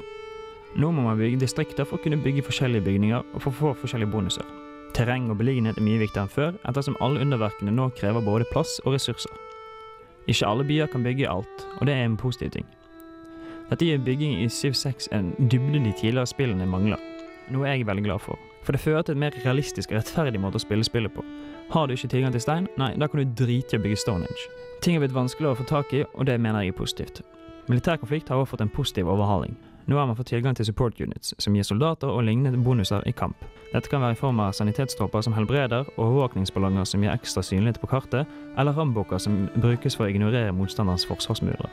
[0.76, 3.74] Nå må man bygge distrikter for å kunne bygge forskjellige bygninger og for å få
[3.84, 4.46] forskjellige bonuser.
[4.98, 8.80] Terreng og beliggenhet er mye viktigere enn før, ettersom alle underverkene nå krever både plass
[8.84, 9.34] og ressurser.
[10.30, 12.66] Ikke alle byer kan bygge alt, og det er en positiv ting.
[13.70, 17.02] Dette gir bygging i Civ 6 en dybde de tidligere spillene mangler,
[17.54, 18.40] noe jeg er veldig glad for.
[18.64, 21.26] For det fører til en mer realistisk og rettferdig måte å spille spillet på.
[21.74, 24.50] Har du ikke tilgang til stein, nei, da kan du drite i å bygge Stonehenge.
[24.82, 27.22] Ting har blitt vanskeligere å få tak i, og det mener jeg er positivt.
[27.70, 29.58] Militær konflikt har også fått en positiv overhaling.
[29.86, 33.12] Nå har man fått tilgang til support units, som gir soldater og lignende bonuser i
[33.12, 33.36] kamp.
[33.74, 37.90] Dette kan være i form av sanitetstropper som helbreder, overvåkningsballonger som gir ekstra synlighet på
[37.92, 41.68] kartet, eller rambukker som brukes for å ignorere motstanderens forsvarsmurer.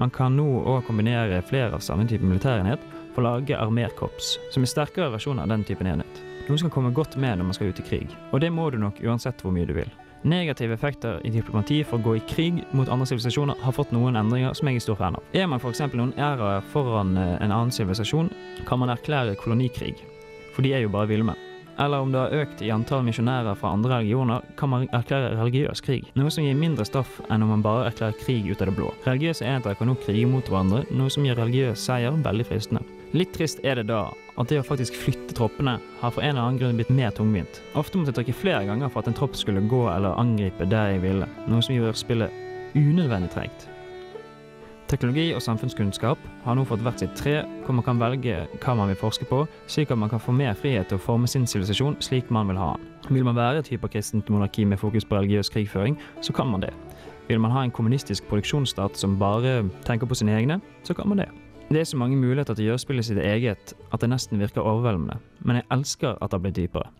[0.00, 4.64] Man kan nå òg kombinere flere av samme type militærenhet for å lage armerkorps, som
[4.64, 6.22] er sterkere versjoner av den typen enhet.
[6.48, 8.70] Noe som kan komme godt med når man skal ut i krig, og det må
[8.72, 9.92] du nok uansett hvor mye du vil.
[10.22, 14.14] Negative effekter i diplomati for å gå i krig mot andre sivilisasjoner har fått noen
[14.20, 15.24] endringer som jeg er stor fan av.
[15.34, 15.82] Er man f.eks.
[15.98, 18.30] noen æraer foran eh, en annen sivilisasjon,
[18.68, 19.96] kan man erklære kolonikrig,
[20.54, 21.48] for de er jo bare villmenn.
[21.82, 25.82] Eller om det har økt i antall misjonærer fra andre religioner, kan man erklære religiøs
[25.82, 26.06] krig.
[26.14, 28.92] Noe som gir mindre straff enn om man bare erklærer krig ut av det blå.
[29.08, 32.84] Religiøse enheter kan nå krige mot hverandre, noe som gjør religiøs seier veldig fristende.
[33.12, 34.06] Litt trist er det da
[34.40, 37.60] at det å faktisk flytte troppene har for en eller annen grunn blitt mer tungvint.
[37.76, 40.94] Ofte måtte jeg trykke flere ganger for at en tropp skulle gå eller angripe der
[40.94, 42.32] jeg ville, noe som gjør spillet
[42.72, 43.68] unødvendig tregt.
[44.88, 48.88] Teknologi og samfunnskunnskap har nå fått hvert sitt tre, hvor man kan velge hva man
[48.92, 52.00] vil forske på, slik at man kan få mer frihet til å forme sin sivilisasjon
[52.04, 52.90] slik man vil ha den.
[53.12, 56.72] Vil man være et hyperkristent monarki med fokus på religiøs krigføring, så kan man det.
[57.28, 61.24] Vil man ha en kommunistisk produksjonsstat som bare tenker på sine egne, så kan man
[61.24, 61.32] det.
[61.70, 64.64] Det er så mange muligheter til å gjøre spillet sitt eget at det nesten virker
[64.64, 66.90] overveldende, men jeg elsker at det har blitt dypere.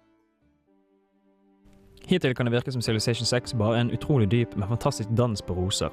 [2.08, 5.42] Hittil kan det virke som Civilization 6 bare er en utrolig dyp, men fantastisk dans
[5.42, 5.92] på roser.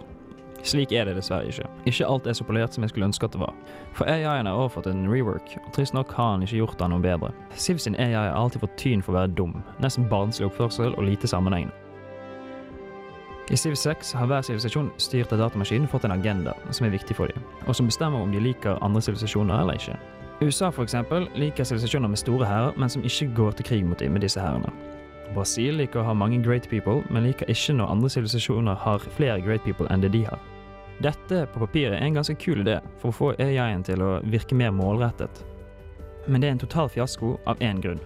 [0.64, 1.68] Slik er det dessverre ikke.
[1.88, 3.54] Ikke alt er så polert som jeg skulle ønske at det var.
[3.96, 7.04] For AI-en har overfått en rework, og trist nok har han ikke gjort det noe
[7.04, 7.32] bedre.
[7.56, 11.08] Siv sin AI har alltid fått tyn for å være dum, nesten barnslig oppførsel og
[11.08, 11.89] lite sammenhengende.
[13.50, 17.16] I Civ 6 har hver sivilisasjon styrt av datamaskinen fått en agenda som er viktig
[17.18, 19.96] for dem, og som bestemmer om de liker andre sivilisasjoner eller ikke.
[20.42, 24.14] USA eksempel liker sivilisasjoner med store hærer, men som ikke går til krig mot dem
[24.14, 24.70] med disse hærene.
[25.34, 29.42] Brasil liker å ha mange great people, men liker ikke når andre sivilisasjoner har flere
[29.42, 30.38] great people enn det de har.
[31.02, 34.56] Dette på papiret er en ganske kul idé for å få AI-en til å virke
[34.56, 35.42] mer målrettet.
[36.28, 38.02] Men det er en total fiasko av én grunn.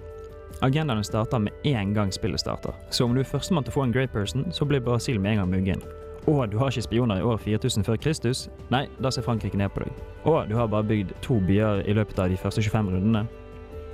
[0.61, 2.73] Agendaene starter med én gang spillet starter.
[2.89, 5.31] Så om du er førstemann til å få en great person, så blir Brasil med
[5.31, 5.83] en gang muggen.
[6.27, 8.49] Og du har ikke spioner i år 4000 før Kristus?
[8.71, 10.03] Nei, da ser Frankrike ned på deg.
[10.23, 13.25] Og du har bare bygd to byer i løpet av de første 25 rundene?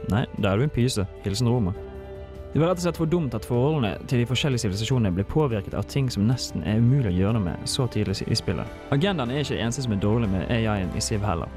[0.10, 1.06] Nei, da er du en pyse.
[1.26, 1.74] Hilsen Roma.
[2.54, 5.76] Det var rett og slett for dumt at forholdene til de forskjellige sivilisasjonene ble påvirket
[5.78, 8.78] av ting som nesten er umulig å gjøre noe med så tidlig i spillet.
[8.94, 11.50] Agendaen er ikke det eneste som er dårlig med AI-en i Civ heller.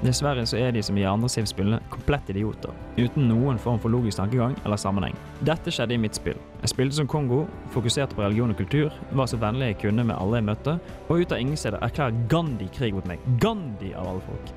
[0.00, 4.16] Dessverre så er de som i andre Civ-spillene komplett idioter, uten noen form for logisk
[4.16, 5.16] tankegang eller sammenheng.
[5.44, 6.38] Dette skjedde i mitt spill.
[6.62, 7.42] Jeg spilte som Kongo,
[7.74, 11.20] fokuserte på religion og kultur, var så vennlig jeg kunne med alle jeg møtte, og
[11.20, 13.26] ut av ingen steder erklærer Gandhi krig mot meg.
[13.44, 14.54] Gandhi av alle folk.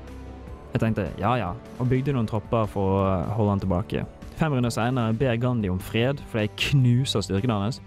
[0.72, 3.04] Jeg tenkte ja ja, og bygde noen tropper for å
[3.36, 4.06] holde han tilbake.
[4.40, 7.82] Fem runder seinere ber Gandhi om fred fordi jeg knuser styrken hans.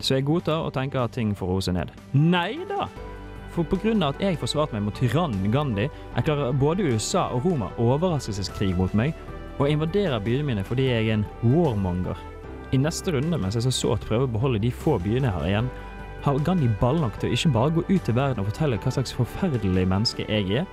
[0.00, 1.92] Så jeg godtar og tenker at ting får roe seg ned.
[2.16, 2.88] Nei da!
[3.58, 3.90] For pga.
[4.06, 9.16] at jeg forsvarte meg mot tyrannen Gandhi, erklærer både USA og Roma overraskelseskrig mot meg,
[9.58, 12.14] og invaderer byene mine fordi jeg er en warmonger.
[12.70, 15.72] I neste runde, mens jeg så sårt prøver å beholde de få byene har igjen,
[16.22, 18.94] har Gandhi ball nok til å ikke bare gå ut til verden og fortelle hva
[18.94, 20.70] slags forferdelig menneske jeg er,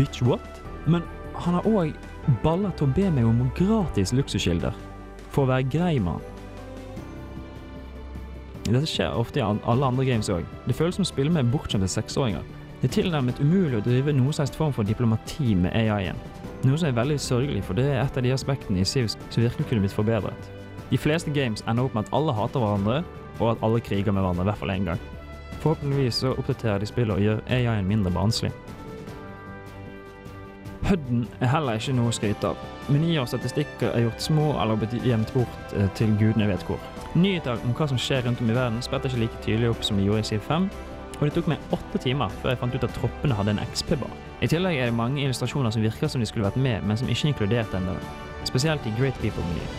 [0.00, 1.04] bitch what, men
[1.36, 1.92] han har òg
[2.40, 4.72] baller til å be meg om gratis luksuskilder,
[5.28, 6.31] for å være grei han.
[8.62, 10.46] Dette skjer ofte i alle andre games òg.
[10.68, 12.44] Det føles som å spille med bortskjemte seksåringer.
[12.82, 16.18] Det er tilnærmet umulig å drive noen slags form for diplomati med AI-en.
[16.62, 19.42] Noe som er veldig sørgelig, for det er et av de aspektene i Sivs som
[19.42, 20.50] virkelig kunne blitt forbedret.
[20.90, 23.00] De fleste games ender opp med at alle hater hverandre,
[23.40, 25.02] og at alle kriger med hverandre i hvert fall én gang.
[25.62, 28.52] Forhåpentligvis så oppdaterer de spillet og gjør AI-en mindre barnslig.
[30.86, 32.66] Hudden er heller ikke noe å skryte av.
[32.90, 36.82] Menyer og statistikker er gjort små eller blitt gjemt bort eh, til gudene vet hvor.
[37.12, 39.98] Nyheter om hva som skjer rundt om i verden spretter ikke like tydelig opp som
[40.00, 40.68] de gjorde i Civ 5,
[41.18, 44.14] og det tok meg åtte timer før jeg fant ut at troppene hadde en XP-bar.
[44.40, 47.10] I tillegg er det mange illustrasjoner som virker som de skulle vært med, men som
[47.12, 47.98] ikke er inkludert ennå.
[48.48, 49.76] Spesielt i Great People-menyen.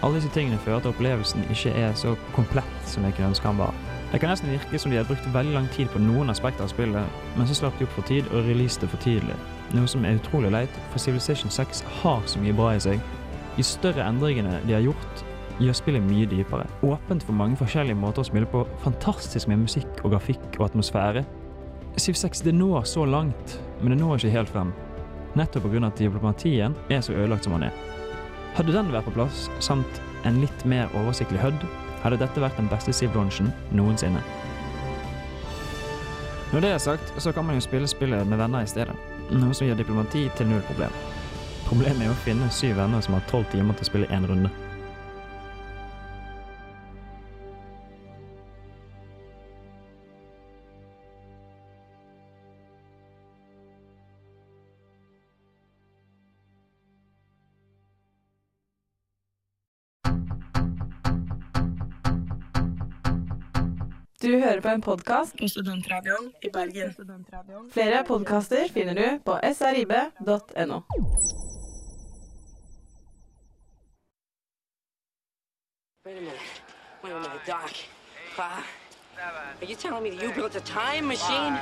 [0.00, 3.46] Alle disse tingene fører til at opplevelsen ikke er så komplett som jeg kunne ønske
[3.46, 3.76] han var.
[4.14, 6.72] Det kan nesten virke som de har brukt veldig lang tid på noen aspekter av
[6.72, 9.36] spillet, men så slapp de opp for tid og releaset det for tidlig.
[9.76, 13.04] Noe som er utrolig leit, for Civilization 6 har så mye bra i seg.
[13.54, 15.24] De større endringene de har gjort,
[15.60, 16.66] gjør spillet mye dypere.
[16.86, 21.24] Åpent for mange forskjellige måter å spille på, fantastisk med musikk og grafikk og atmosfære.
[22.00, 24.72] Civ 6 det når så langt, men det når ikke helt frem.
[25.38, 25.86] Nettopp pga.
[25.86, 27.72] at diplomatien er så ødelagt som den er.
[28.54, 31.66] Hadde den vært på plass, samt en litt mer oversiktlig HUD,
[32.02, 34.22] hadde dette vært den beste Siv-lunsjen noensinne.
[36.52, 38.94] Når det er sagt, så kan man jo spille spillet med venner i stedet,
[39.30, 40.92] noe som gjør diplomati til null problem.
[41.64, 44.50] Problemet er å finne syv venner som har tolv timer til å spille én runde.
[64.34, 66.94] Du hører på en podkast på Studentradioen i Bergen.
[67.70, 70.80] Flere podkaster finner du på srib.no.
[76.04, 76.34] Wait a minute.
[77.04, 77.72] Wait a minute, Doc.
[78.36, 78.42] Uh,
[79.62, 81.54] are you telling me that you built a time machine?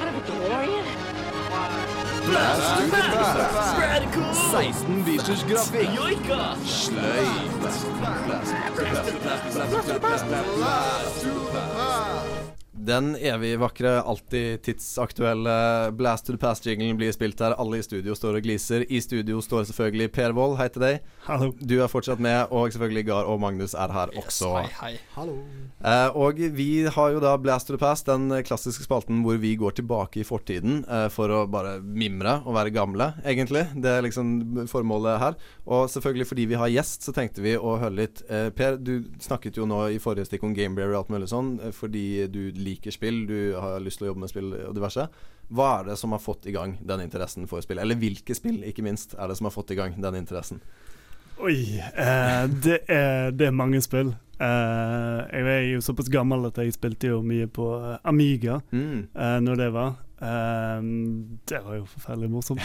[0.00, 1.91] Out of a DeLorean?
[2.26, 3.52] Blast Blast!
[3.52, 4.34] Blast Radical!
[4.34, 5.90] 16 biters grafikk.
[5.94, 6.56] Joika!
[12.82, 17.54] Den evig vakre, alltid tidsaktuelle Blast to the Past-jinglen blir spilt her.
[17.54, 18.82] Alle i studio står og gliser.
[18.90, 21.04] I studio står selvfølgelig Per Wold, hei til deg.
[21.28, 21.52] Hallo.
[21.60, 24.50] Du er fortsatt med, og selvfølgelig Gard og Magnus er her også.
[24.56, 24.90] hei, hei.
[25.14, 25.36] Hallo.
[25.78, 26.66] Eh, og vi
[26.96, 30.26] har jo da Blast to the Past, den klassiske spalten hvor vi går tilbake i
[30.26, 33.68] fortiden eh, for å bare mimre og være gamle, egentlig.
[33.78, 35.38] Det er liksom formålet her.
[35.70, 38.26] Og selvfølgelig fordi vi har gjest, så tenkte vi å høre litt.
[38.26, 41.54] Eh, per, du snakket jo nå i forrige stikk om Gameberry og alt mulig sånn,
[41.62, 45.08] eh, fordi du liker spill, du har lyst til å jobbe med spill og diverse.
[45.52, 47.78] Hva er det som har fått i gang den interessen for spill?
[47.78, 50.60] Eller hvilke spill, ikke minst, er det som har fått i gang den interessen?
[51.42, 54.14] Oi, eh, det, er, det er mange spill.
[54.38, 59.08] Eh, jeg er jo såpass gammel at jeg spilte jo mye på eh, Amiga Mm.
[59.14, 59.94] eh, når det var.
[60.22, 60.80] Eh,
[61.50, 62.62] det var jo forferdelig morsomt.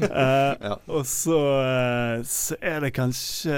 [0.10, 0.76] ja.
[0.88, 3.56] Og så, eh, så er det kanskje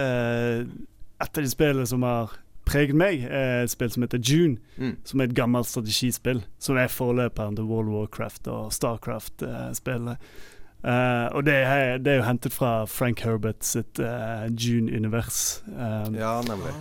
[1.22, 2.32] et av de spillene som har
[2.68, 4.56] preget meg, er et spill som heter June.
[4.76, 4.96] Mm.
[5.04, 6.44] Som er et gammelt strategispill.
[6.62, 10.16] Som er forløperen til World of Warcraft og Starcraft-spillene.
[10.82, 15.62] Eh, og det er, det er jo hentet fra Frank Herbert sitt uh, June-univers.
[15.68, 16.72] Um, ja, nemlig.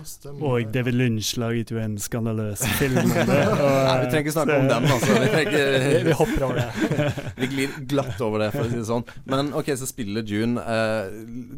[0.42, 3.38] og David Lynch laget jo en skandaløs film om det.
[3.62, 5.12] Og, Nei, vi trenger ikke snakke om den, altså.
[5.22, 6.66] Vi, trenger, Vi- hopper over det.
[7.44, 9.06] vi glir glatt over det, for å si det sånn.
[9.30, 11.06] Men ok, så spiller June uh,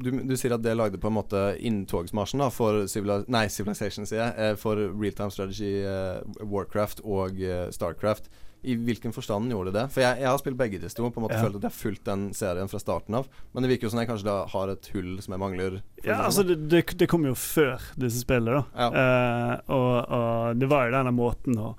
[0.05, 4.05] du, du sier at det lagde på en måte inntogsmarsjen da for Civili Nei, Civilization,
[4.09, 4.61] sier jeg.
[4.61, 7.39] For Realtime Strategy, eh, Warcraft og
[7.73, 8.29] Starcraft.
[8.65, 9.87] I hvilken forstand gjorde de det?
[9.93, 11.09] For jeg, jeg har spilt begge disse to.
[11.11, 11.43] På en måte Ja.
[11.45, 13.27] følt at jeg har fulgt den serien fra starten av.
[13.53, 15.83] Men det virker jo som jeg kanskje da har et hull som jeg mangler.
[16.05, 18.89] Ja, altså det, det, det kom jo før disse spillene, da.
[18.89, 21.75] Eh, og, og det var jo denne måten å,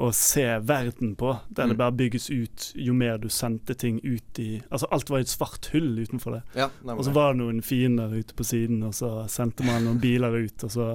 [0.00, 1.32] å se verden på.
[1.50, 1.78] Der det Mm.
[1.82, 5.66] bare bygges ut jo mer du sendte ting ut i Altså alt var et svart
[5.74, 6.42] hull utenfor det.
[6.54, 10.00] Ja, og så var det noen fiender ute på siden, og så sendte man noen
[10.00, 10.86] biler ut, og så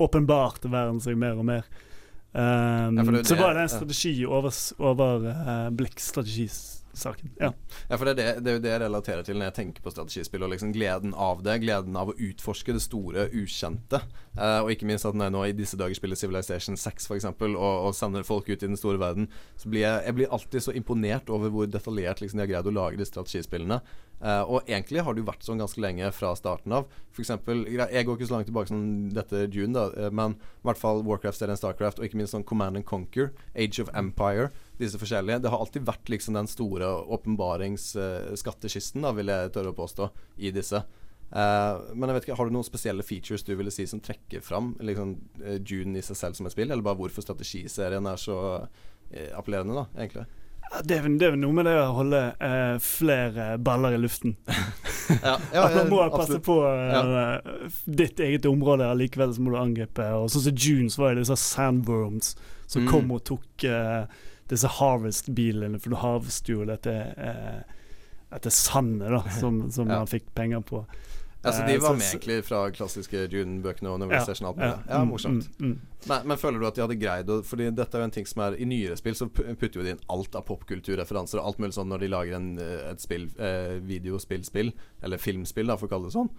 [0.00, 1.64] åpenbarte verden seg mer og mer.
[2.34, 4.50] Um, Ja, det så var det en strategi over,
[4.82, 7.30] over uh, blekkstrategisaken.
[7.38, 7.52] ja.
[7.88, 9.84] Ja, for det er, det, det er jo det jeg relaterer til når jeg tenker
[9.84, 10.42] på strategispill.
[10.42, 11.60] Og liksom gleden av det.
[11.62, 14.02] Gleden av å utforske det store, ukjente.
[14.34, 17.28] Uh, og ikke minst at når jeg nå i disse dager spiller Civilization 6 f.eks.,
[17.30, 20.66] og, og sender folk ut i den store verden, så blir jeg, jeg blir alltid
[20.66, 23.78] så imponert over hvor detaljert liksom, de har greid å lage de strategispillene.
[24.24, 26.86] Eh, og egentlig har det jo vært sånn ganske lenge fra starten av.
[27.12, 30.64] For eksempel, Jeg går ikke så langt tilbake som dette June, da, eh, men i
[30.64, 34.96] hvert fall Warcraft-serien Starcraft, og ikke minst sånn Command and Conquer, Age of Empire, disse
[34.96, 35.42] forskjellige.
[35.42, 40.50] Det har alltid vært liksom den store åpenbaringsskattkisten, da, vil jeg tørre å påstå, i
[40.50, 40.82] disse.
[41.34, 44.40] Uh, men jeg vet ikke, Har du noen spesielle features du ville si som trekker
[44.40, 48.16] fram liksom, eh, June i seg selv som et spill, eller bare hvorfor strategiserien er
[48.16, 48.68] så
[49.10, 50.26] eh, appellerende, da, egentlig?
[50.82, 54.36] Det er, det er noe med det å holde uh, flere baller i luften.
[55.20, 56.44] Ja, ja, At man må passe absolutt.
[56.46, 60.06] på eh, ditt eget område, likevel så må du angripe.
[60.16, 62.30] Og sånn som Junes var det disse sandworms
[62.66, 62.88] som Mm.
[62.88, 64.06] kom og tok uh,
[64.48, 67.60] disse harvest-bilene, for du harvester jo dette uh,
[68.32, 70.00] dette sandet da, som, som Ja.
[70.00, 70.80] man fikk penger på.
[71.44, 74.70] Altså, så de var med egentlig fra klassiske Dune-bøkene og Ja, Novelization og alt mulig.
[74.88, 75.48] ja, Ja, mm, morsomt.
[75.60, 75.78] mm, mm.
[76.08, 78.26] Men, men føler du at de hadde greid å Fordi dette er jo en ting
[78.28, 81.58] som er I nyere spill så putter jo de inn alt av popkulturreferanser og alt
[81.62, 85.86] mulig sånn når de lager en, eh, et spill, eh, videospillspill, eller filmspill, da, for
[85.88, 86.30] å kalle det sånn.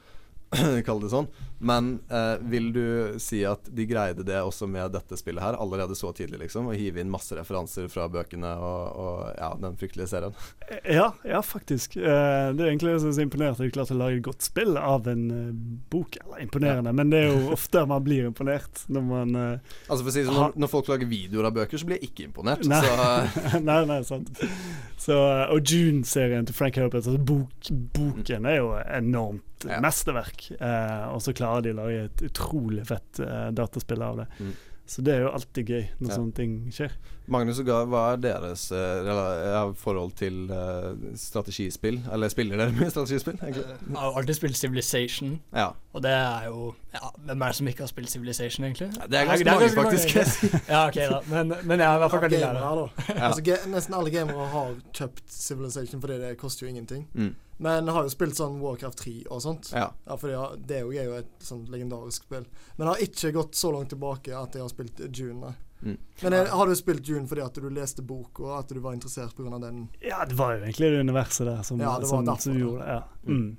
[0.85, 1.27] Kall det sånn.
[1.65, 5.95] Men eh, vil du si at de greide det også med dette spillet her, allerede
[5.97, 6.67] så tidlig, liksom?
[6.69, 10.35] Å hive inn masse referanser fra bøkene og, og ja, den fryktelige serien?
[10.83, 11.95] Ja, ja, faktisk.
[11.97, 14.27] Eh, det er egentlig det som er så imponerende at de klarte å lage et
[14.27, 15.55] godt spill av en eh,
[15.95, 16.19] bok.
[16.25, 20.11] Eller imponerende, men det er jo ofte man blir imponert når man eh, Altså for
[20.11, 22.67] å si sånn, når, når folk lager videoer av bøker, så blir jeg ikke imponert.
[22.67, 24.31] Nei, Så nei, nei, sant.
[24.99, 30.34] Så, eh, og June-serien til Frank Herbert, altså bok, boken er jo enormt mesterverk.
[30.59, 34.27] Eh, og så klarer de å lage et utrolig fett eh, dataspill av det.
[34.39, 34.53] Mm.
[34.85, 36.15] Så det er jo alltid gøy når Ja.
[36.19, 36.91] sånne ting skjer.
[37.33, 41.97] Magnus og Gahr, hva er deres eh, forhold til eh, strategispill?
[42.13, 43.39] Eller spiller dere mye strategispill.
[43.41, 43.65] Jeg
[43.97, 45.71] har alltid spilt Civilization, Ja.
[45.95, 48.89] Og det er jo ja, Hvem er det som ikke har spilt Civilization, egentlig?
[49.11, 50.15] det er ganske mange, faktisk.
[50.15, 50.59] mange.
[50.73, 51.19] ja, ok, da.
[51.31, 53.15] Men, men jeg er i hvert fall veldig glad i det.
[53.29, 57.07] Altså, nesten alle gamere har kjøpt Civilization fordi det koster jo ingenting.
[57.13, 57.33] Mm.
[57.57, 59.71] Men har jo spilt sånn Warcraft 3 og sånt.
[59.71, 59.87] Ja.
[60.07, 62.43] ja for det er jo, er jo et sånt legendarisk spill.
[62.75, 65.39] Men har ikke gått så langt tilbake at jeg har spilt June.
[65.47, 65.55] nei.
[65.85, 65.97] Mm.
[66.21, 68.95] Men eh, har du spilt June fordi at du leste boka, og at du var
[68.97, 69.59] interessert pga.
[69.59, 69.87] den?
[70.01, 72.83] Ja, det var jo egentlig det universet der som, Ja, det som, derfor, som gjorde
[72.83, 72.95] det.
[72.95, 73.03] Ja.
[73.27, 73.57] Mm.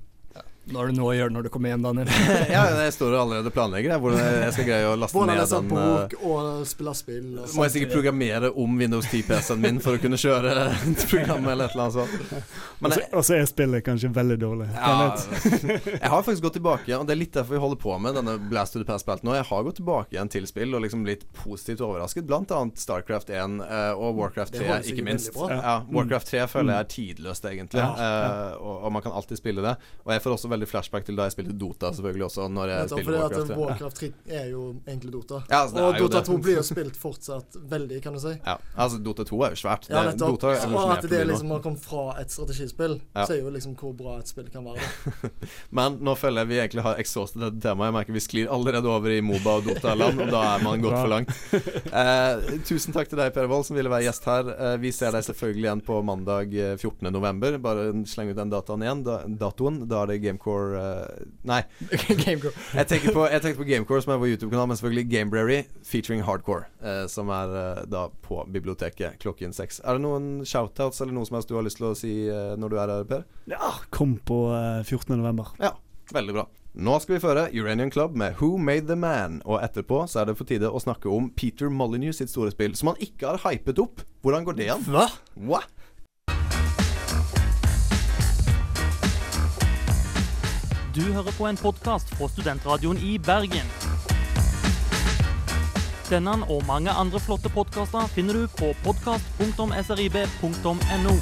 [0.67, 2.09] Hva er det nå å gjøre når du kommer hjem, Daniel?
[2.55, 5.69] ja, jeg står og allerede planlegger jeg, hvordan jeg skal greie å laste ned den
[5.71, 7.29] bok eh, og spille spill.
[7.39, 10.51] Og Må jeg sikkert programmere om Windows 10-PC-en min for å kunne kjøre
[10.91, 13.13] et program eller et eller annet sånt.
[13.13, 14.67] Og så- er spillet kanskje veldig dårlig.
[14.73, 15.15] Ja,
[16.01, 18.35] jeg har faktisk gått tilbake, og det er litt derfor vi holder på med denne
[18.49, 19.35] Blast to the Past-spelten nå.
[19.37, 23.61] Jeg har gått tilbake igjen til spill og liksom blitt positivt overrasket, annet Starcraft 1
[23.63, 25.31] eh, og Warcraft 3, ikke minst.
[25.37, 26.93] Ja, Warcraft 3 føler jeg er Mm.
[26.97, 28.27] tidløst, egentlig, Ja, ja.
[28.51, 29.73] eh, og, og man kan alltid spille det.
[30.05, 32.81] Og jeg får også veldig flashback til da jeg spilte Dota, selvfølgelig også, når jeg
[32.87, 34.09] Nettopp, spilte fordi at Warcraft 3.
[34.41, 35.41] Er jo egentlig Dota.
[35.49, 36.25] Ja, altså, og Dota det.
[36.27, 38.33] 2 blir jo spilt fortsatt veldig, kan du si.
[38.45, 39.87] Ja, altså Dota 2 er jo svært.
[39.91, 40.35] Ja, nettopp.
[40.35, 43.25] Dota er Og at det liksom har kommet fra et strategispill, Ja.
[43.29, 44.81] sier jo liksom hvor bra et spill kan være.
[45.77, 47.87] Men nå føler jeg vi egentlig har exhausted dette temaet.
[47.91, 50.97] Jeg merker vi sklir allerede over i Moba og Dota-land, og da er man gått
[50.97, 51.33] for langt.
[51.93, 54.49] Eh, tusen takk til deg, Per Wold, som ville være gjest her.
[54.55, 57.11] Eh, vi ser deg selvfølgelig igjen på mandag eh, 14.
[57.13, 57.57] november.
[57.63, 59.03] Bare sleng ut den dataen igjen.
[59.07, 59.81] Da, datoen.
[59.89, 60.46] Da er det Gamecore
[60.79, 61.61] eh, Nei.
[62.23, 62.53] Gamecore.
[62.73, 66.23] jeg, tenker på, jeg tenker på Gamecore, som er vår YouTube-kanal, men selvfølgelig Gamebrary featuring
[66.27, 69.81] Hardcore, uh, som er uh, da på biblioteket klokken seks.
[69.83, 72.13] Er det noen shoutouts eller noe som helst du har lyst til å si
[72.57, 73.25] når du er her, Per?
[73.49, 75.15] Ja, kom på eh, 14.
[75.17, 75.53] november.
[75.61, 75.73] Ja,
[76.13, 76.47] veldig bra.
[76.77, 79.39] Nå skal vi føre Uranian Club med Who Made The Man.
[79.49, 82.75] Og etterpå så er det for tide å snakke om Peter Molyneux sitt store spill,
[82.77, 84.03] som han ikke har hypet opp.
[84.21, 84.85] Hvordan går det an?
[84.85, 85.07] Hva?
[85.47, 85.63] Hva?
[90.97, 93.67] Du hører på en podkast fra Studentradioen i Bergen.
[96.09, 101.13] Denne og mange andre flotte podkaster finner du på podkast.srib.no.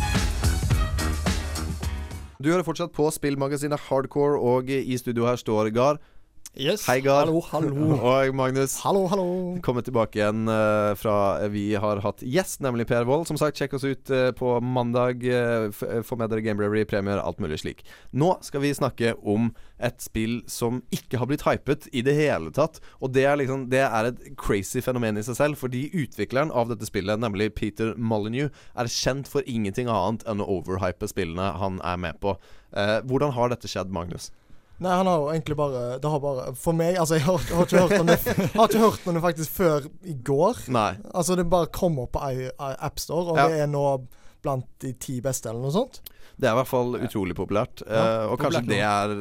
[2.39, 5.99] Du hører fortsatt på spillmagasinet Hardcore, og i studio her står Gard.
[6.53, 6.85] Yes.
[6.87, 7.27] Hei, Gard.
[7.27, 7.97] Hallo, hallo.
[8.07, 8.77] Og Magnus.
[8.85, 9.25] Hallo, hallo.
[9.65, 11.15] Kommet tilbake igjen eh, fra
[11.51, 13.25] Vi har hatt gjest, nemlig Per Wold.
[13.27, 15.25] Som sagt, sjekk oss ut eh, på mandag.
[15.75, 17.83] Få med dere Game premier, alt mulig slik.
[18.15, 19.49] Nå skal vi snakke om
[19.83, 22.79] et spill som ikke har blitt hypet i det hele tatt.
[23.03, 26.71] Og det er liksom Det er et crazy fenomen i seg selv, fordi utvikleren av
[26.71, 31.83] dette spillet, nemlig Peter Molyneux, er kjent for ingenting annet enn å overhype spillene han
[31.83, 32.37] er med på.
[32.71, 34.31] Eh, hvordan har dette skjedd, Magnus?
[34.79, 37.63] Nei, han har jo egentlig bare Det har bare For meg Altså, jeg har, har
[37.63, 38.17] ikke hørt om det
[38.57, 40.59] Har ikke hørt om det faktisk før i går.
[40.75, 40.89] Nei.
[41.15, 43.47] Altså, det bare kommer på I- I- AppStore, og Ja.
[43.47, 43.85] det er nå
[44.43, 46.01] blant de ti beste, eller noe sånt.
[46.35, 47.83] Det er i hvert fall utrolig populært.
[47.87, 49.13] Ja, eh, og kanskje det er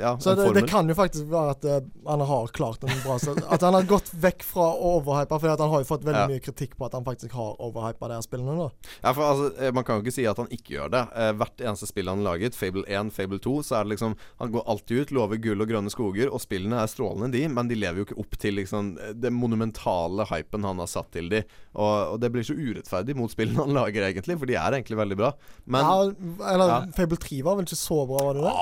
[0.00, 3.16] ja, Så det, det kan jo faktisk være at uh, han har klart en bra
[3.22, 3.40] sted.
[3.48, 6.28] At han har gått vekk fra å overhype, for han har jo fått veldig Ja.
[6.30, 8.54] mye kritikk på at han faktisk har overhypa de her spillene.
[8.60, 8.68] da
[9.02, 11.02] Ja, for altså, eh, Man kan jo ikke si at han ikke gjør det.
[11.40, 14.52] Hvert eneste spill han har laget, Fable 1, Fable 2, så er det liksom Han
[14.52, 17.74] går alltid ut, lover gull og grønne skoger, og spillene er strålende, de, men de
[17.78, 21.42] lever jo ikke opp til liksom den monumentale hypen han har satt til de.
[21.74, 24.98] Og, og det blir så urettferdig mot spillene han lager, egentlig, for de er egentlig
[25.00, 25.32] veldig bra.
[25.66, 26.80] Men ja, eller ja.
[26.96, 28.54] Fable 3 var vel ikke så bra, var det det?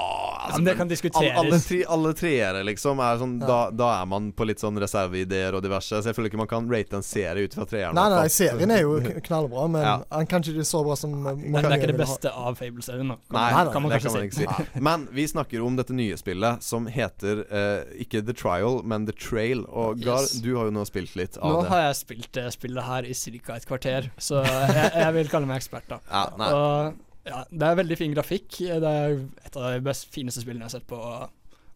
[0.42, 1.36] Altså, men det kan diskuteres.
[1.38, 3.46] Alle, alle, tre, alle treere, liksom, er sånn Ja.
[3.46, 6.00] da, da er man på litt sånn reserveideer og diverse.
[6.02, 7.94] Så jeg føler ikke man kan rate en serie ut fra treeren.
[7.94, 8.96] Nei, nei, serien er jo
[9.28, 9.94] knallbra, men Ja.
[10.10, 13.08] han kan ikke bli så bra som Men det er ikke det beste av Fable-serien,
[13.14, 13.16] da.
[13.22, 14.46] Kan, Nei, man- kan man det kan man ikke si.
[14.50, 14.80] si.
[14.80, 19.12] Men vi snakker om dette nye spillet som heter uh, ikke The Trial, men The
[19.14, 19.62] Trail.
[19.70, 20.32] Og Gar, Yes.
[20.42, 21.70] du har jo nå spilt litt av Nå det.
[21.70, 23.54] har jeg spilt det spillet her i ca.
[23.54, 25.98] et kvarter, så jeg, jeg vil kalle meg ekspert, da.
[26.10, 26.50] Ja, nei.
[26.52, 26.94] Og
[27.28, 28.58] ja, det er veldig fin grafikk.
[28.82, 31.00] Det er et av de best fineste spillene jeg har sett på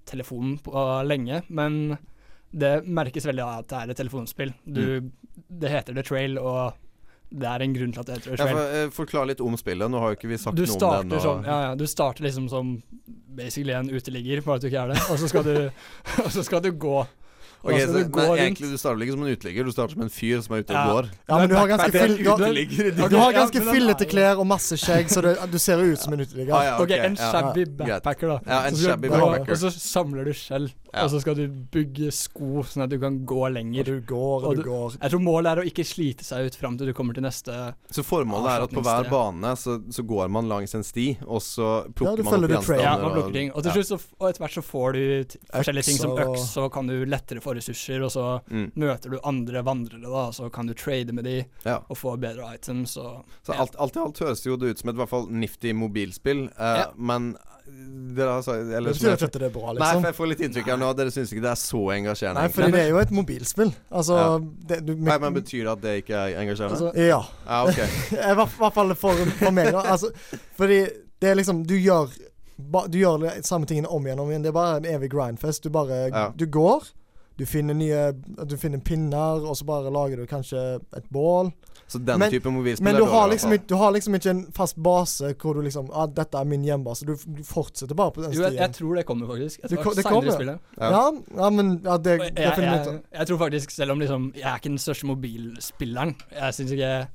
[0.07, 1.43] telefonen på lenge.
[1.49, 1.97] Men
[2.57, 4.53] det merkes veldig av at det er et telefonspill.
[4.65, 4.83] Du,
[5.51, 6.75] Det heter The Trail, og
[7.37, 8.57] det er en grunn til at det heter The Ja, Trail.
[8.57, 9.91] for, eh, forklar litt om spillet.
[9.91, 11.45] Nå har jo ikke vi sagt Du noe om starter, det ennå.
[11.47, 12.83] ja, ja, du starter liksom som
[13.37, 15.01] basically en uteligger, bare at du ikke er det.
[15.11, 15.57] Og så skal du,
[16.25, 17.07] og så skal du gå.
[17.65, 18.39] Og Ok, så, men rundt.
[18.41, 20.71] egentlig Du starter ikke som en uteligger, du starter som en fyr som er ute
[20.71, 20.93] og Ja.
[20.93, 21.09] går.
[21.29, 24.77] Ja, men du har ganske, fill, du har, du har ganske fillete klær og masse
[24.79, 26.55] skjegg, så du, du ser ut som en uteligger.
[26.55, 28.39] Ah, ja, Ok, en shabby backpacker, da.
[28.47, 29.51] Ja, en shabby backpacker.
[29.53, 31.05] Og så samler du skjell, Ja.
[31.05, 33.81] og så skal du bygge sko sånn at du kan gå lenger.
[33.81, 34.97] Og du går og Og du du- går.
[35.03, 37.75] Jeg tror målet er å ikke slite seg ut fram til du kommer til neste
[37.91, 41.41] Så formålet er at på hver bane så, så går man langs en sti, og
[41.41, 42.83] så plukker ja, man opp gjenstander.
[42.83, 43.53] Ja, man plukker ting.
[43.53, 46.49] Og til slutt så, og etter hvert så får du t- forskjellige ting som Øks
[46.57, 48.73] så kan du lettere få ressurser, og så Mm.
[48.77, 51.81] møter du andre vandrere, da, og så kan du trade med de Ja.
[51.91, 54.89] og få bedre items og Så alt, alt i alt høres jo det ut som
[54.91, 56.87] et i hvert fall nifty mobilspill, eh, Ja.
[56.97, 57.37] men
[58.17, 59.83] dere sagt eller Det betyr ikke at det er bra, liksom.
[59.83, 60.91] Nei, for jeg får litt inntrykk av nå.
[60.99, 62.45] Dere syns ikke det er så engasjerende?
[62.45, 63.73] Nei, for det er jo et mobilspill.
[63.91, 64.21] Altså
[64.71, 66.79] det, du, Nei, men Betyr det at det ikke er engasjerende?
[66.79, 67.21] Altså, Ja.
[67.47, 67.83] ja, ok.
[68.31, 69.75] I hvert fall for, for meg.
[69.75, 70.13] Altså,
[70.57, 70.81] fordi
[71.21, 72.13] det er liksom Du gjør
[72.57, 74.47] ba, Du gjør samme tingene om igjen og om igjen.
[74.47, 75.67] Det er bare en evig grindfest.
[75.67, 76.29] Du bare Ja.
[76.37, 76.87] Du går.
[77.37, 78.13] Du finner nye
[78.49, 81.53] Du finner pinner, og så bare lager du kanskje et bål.
[81.87, 84.77] Så den Men- type mobilspill Men du har, liksom, du har liksom ikke en fast
[84.83, 87.05] base hvor du liksom ah, 'Dette er min hjembase'.
[87.07, 88.63] Du, du fortsetter bare på den jo, jeg, stien.
[88.63, 89.61] jeg tror det kommer, faktisk.
[89.63, 90.59] Jeg tror det kommer.
[90.79, 90.91] Ja.
[90.91, 94.51] Ja, ja, men ja, det, det Jeg, jeg, jeg tror faktisk, selv om liksom Jeg
[94.51, 96.17] er ikke den største mobilspilleren.
[96.33, 97.07] Jeg syns ikke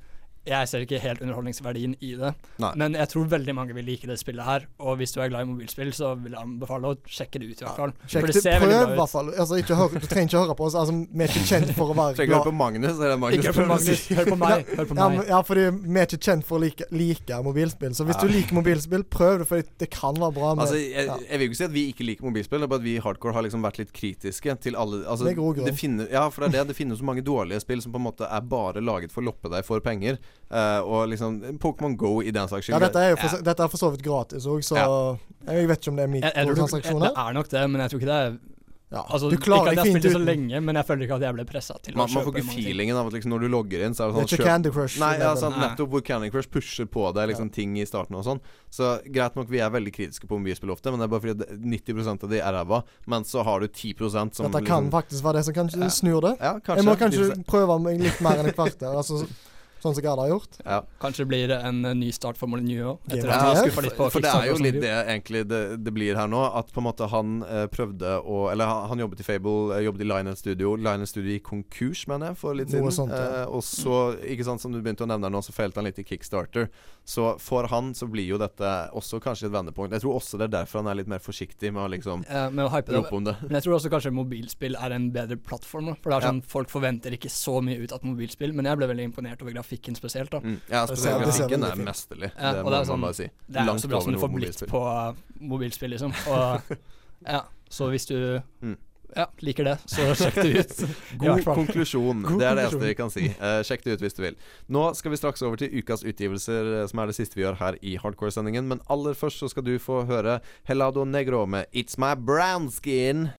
[0.44, 2.32] Jeg ser ikke helt underholdningsverdien i det.
[2.58, 2.70] Nei.
[2.80, 4.64] Men jeg tror veldig mange vil like det spillet her.
[4.82, 7.60] Og hvis du er glad i mobilspill, så vil jeg anbefale å sjekke det ut,
[7.60, 7.92] i hvert fall.
[8.10, 9.30] Sjekk det, det prøv i hvert fall.
[9.38, 10.74] Altså, ikke hør, du trenger ikke høre på oss.
[10.80, 13.38] Altså, vi er ikke kjent for å være Trenger hør på Magnus, er det Magnus
[13.38, 13.70] Ikke hør på å.
[13.72, 14.72] Magnus, hør på meg.
[14.72, 15.18] Hør på Ja, meg.
[15.20, 17.94] men, ja, fordi vi er ikke kjent for å like, like mobilspill.
[17.94, 18.26] Så hvis Ja.
[18.26, 20.54] du liker mobilspill, prøv det, for det kan være bra.
[20.58, 21.16] Med, Altså, jeg, ja.
[21.22, 22.96] jeg vil jo ikke si at vi ikke liker mobilspill, det er bare at vi
[23.06, 25.70] hardcore har liksom vært litt kritiske til alle altså, Med god grunn.
[25.70, 26.74] det finner, Ja, for det er det.
[26.74, 29.30] Det finnes så mange dårlige spill som på en måte er bare laget for å
[29.30, 30.18] loppe deg for penger.
[30.52, 32.76] Eh, og liksom Pokémon Go i den saks skyld.
[32.76, 33.42] ja, dette er jo for, Ja.
[33.42, 35.16] dette er for så vidt gratis òg, så Ja.
[35.54, 37.08] jeg vet ikke om det er mikrotransaksjoner.
[37.08, 38.38] det er nok det, men jeg tror ikke det er
[38.92, 39.00] Ja.
[39.08, 41.02] Altså, du ikke klarer at jeg har fint spilt det så lenge, men jeg føler
[41.08, 43.30] ikke at jeg ble pressa til Man, å man får ikke feelingen av at liksom
[43.32, 44.98] når du logger inn, så er det sånn Det er sånn ikke Candy Crush.
[45.00, 48.24] Nei, ja, sånn, nettopp hvor Candy Crush pusher på deg liksom ting i starten og
[48.26, 48.40] sånn.
[48.70, 51.56] Så greit nok, vi er veldig kritiske på mobilspill ofte, men det er bare fordi
[51.64, 52.82] 90% av de er ræva.
[53.06, 55.88] Men så har du 10% som Dette kan liksom faktisk være det som kanskje Ja.
[55.88, 56.36] snur det.
[56.38, 56.76] Ja, kanskje.
[56.76, 58.92] Jeg må kanskje prøve meg litt mer enn et kvarter.
[58.94, 59.26] Altså,
[59.82, 60.58] sånn som Gerd har gjort.
[60.64, 60.78] Ja.
[61.02, 64.46] Kanskje blir det en eh, ny start for Molyneux òg, Ja, for, for det er
[64.48, 66.42] jo litt det egentlig det, det blir her nå.
[66.58, 69.84] At på en måte han eh, prøvde å Eller han, han jobbet i Fable, eh,
[69.88, 70.74] jobbet i Lionel Studio.
[70.76, 72.92] Lionel Studio gikk konkurs, mener jeg, for litt Noe siden.
[73.00, 73.42] sånt, ja.
[73.42, 75.98] eh, og så, ikke sant, som du begynte å nevne nå, så feilte han litt
[75.98, 76.68] i Kickstarter.
[77.04, 79.90] Så for han så blir jo dette også kanskje et vendepunkt.
[79.96, 82.46] Jeg tror også det er derfor han er litt mer forsiktig med å liksom Ja,
[82.54, 83.00] med å hype det.
[83.00, 83.34] rope om det.
[83.42, 85.90] Men jeg tror også kanskje mobilspill er en bedre plattform.
[85.90, 85.96] Da.
[85.98, 86.30] For det er Ja.
[86.30, 89.50] sånn, Folk forventer ikke så mye ut av mobilspill, men jeg ble veldig imponert over
[89.56, 90.30] grafikken spesielt.
[90.30, 90.60] da Mm.
[90.70, 92.30] Ja, spesielt grafikken er mesterlig.
[92.36, 93.30] Ja, det må det er man sånn- bare si.
[93.48, 96.12] Det er jo så bra som du får blitt på uh, mobilspill, liksom.
[96.28, 96.60] Og
[97.26, 98.76] ja, så hvis du Mm.
[99.16, 100.88] ja, liker det, så sjekk det ut.
[101.18, 102.22] God konklusjon.
[102.22, 103.28] God det er det eneste vi kan si.
[103.40, 104.36] Uh, sjekk det ut hvis du vil.
[104.68, 107.56] Nå skal vi straks over til ukas utgivelser, eh, som er det siste vi gjør
[107.60, 108.64] her i Hardcore-sendingen.
[108.68, 113.30] Men aller først så skal du få høre Helado Negro med It's My Brown Skin.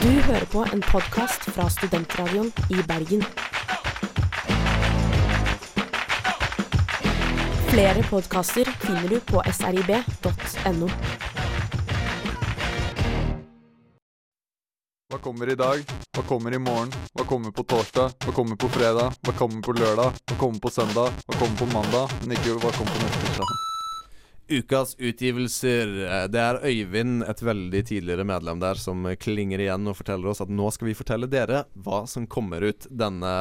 [0.00, 3.24] Du hører på en podkast fra Studentradioen i Bergen.
[7.76, 10.86] Flere podkaster finner du på srib.no.
[15.12, 15.84] Hva kommer i dag?
[16.16, 16.96] Hva kommer i morgen?
[17.12, 18.16] Hva kommer på torsdag?
[18.24, 19.20] Hva kommer på fredag?
[19.20, 20.16] Hva kommer på lørdag?
[20.24, 21.20] Hva kommer på søndag?
[21.28, 22.18] Hva kommer på mandag?
[22.24, 23.65] Men ikke hva kommer på neste tirsdag.
[24.48, 25.90] Ukas utgivelser.
[26.06, 30.40] Eh, Det er Øyvind, et veldig tidligere medlem der, som klinger igjen og forteller oss
[30.44, 33.32] at nå skal vi fortelle dere hva som kommer ut denne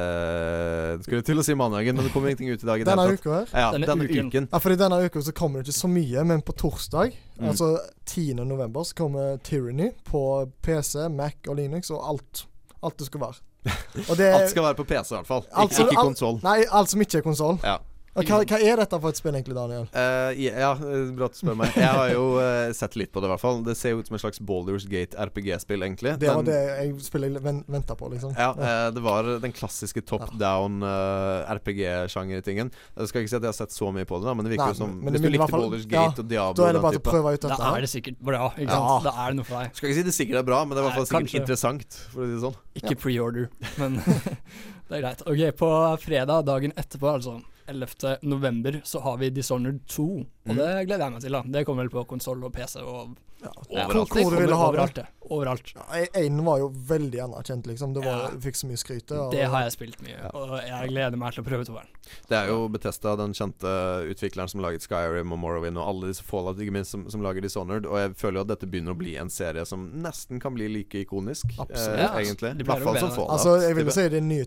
[0.00, 2.80] eh, Skulle til å si mandagen, men det kommer ingenting ut i dag.
[2.80, 3.48] i Denne uka her?
[3.52, 4.48] Ja, denne, uken.
[4.52, 7.50] Ja, fordi denne uka så kommer det ikke så mye, men på torsdag, Mm.
[7.50, 7.66] altså
[8.06, 8.32] 10.
[8.48, 12.46] november, så kommer Tyranny på PC, Mac og Linux og alt.
[12.82, 13.42] Alt det skal være.
[14.10, 15.44] Og det- Alt skal være på PC, i hvert fall.
[15.52, 16.40] alt Ikke, ikke konsoll.
[16.42, 17.58] Nei, alt som ikke er konsoll.
[17.62, 17.76] Ja.
[18.16, 19.84] Hva, hva er dette for et spill egentlig, Daniel?
[19.92, 20.70] Uh, ja,
[21.16, 21.74] bra at du spør meg.
[21.76, 23.60] Jeg har jo uh, sett litt på det, i hvert fall.
[23.66, 26.14] Det ser jo ut som et slags Baldur's Gate RPG-spill, egentlig.
[26.22, 27.36] Det var Men- det jeg spillet
[27.68, 28.32] venta på, liksom.
[28.38, 32.72] Ja, uh, det var den klassiske top down RPG-sjangertingen.
[32.96, 34.54] Jeg skal ikke si at jeg har sett så mye på det, da, men det
[34.54, 36.68] virker Nei, jo som men Hvis du likte fall- Boulders ja, Gate og Diablo da
[36.70, 39.00] er det bare å prøve ut Da er det sikkert bra, ikke Ja.
[39.04, 39.76] Da er det noe for deg.
[39.76, 41.42] Skal ikke si det sikkert er bra, men det er i hvert fall sikkert kanskje.
[41.42, 42.56] interessant, for å si det sånn.
[42.80, 43.50] Ikke pre-order,
[43.80, 44.00] men
[44.88, 45.26] det er greit.
[45.26, 45.70] Ok, På
[46.02, 47.36] fredag, dagen etterpå, altså
[47.68, 48.18] 11.
[48.22, 50.26] november, så har vi Dishonored 2.
[50.46, 50.58] Og Mm.
[50.58, 51.32] det gleder jeg meg til.
[51.32, 53.50] da Det kommer vel på konsoll og PC og ja.
[53.50, 54.08] overalt.
[54.10, 55.06] hvor du ville ha overalt, det?
[55.28, 55.72] Overalt.
[55.76, 56.12] Overalt.
[56.14, 57.92] Én var jo veldig anerkjent, liksom.
[57.94, 58.28] Det Ja.
[58.38, 59.10] Fikk så mye skryt.
[59.10, 61.86] og- Det har jeg spilt mye, og jeg gleder meg til å prøve toeren.
[62.28, 63.66] Det er jo Betesta, den kjente
[64.08, 67.40] utvikleren som laget Skyrim og Morrowind og alle disse Fallout, ikke minst, som, som lager
[67.42, 67.84] Dishonored.
[67.86, 70.68] Og jeg føler jo at dette begynner å bli en serie som nesten kan bli
[70.68, 71.98] like ikonisk, Absolutt.
[71.98, 72.60] eh, egentlig.
[72.60, 73.10] I hvert fall som.
[73.10, 73.30] Fallout.
[73.30, 74.46] Altså, jeg vil si det er nye.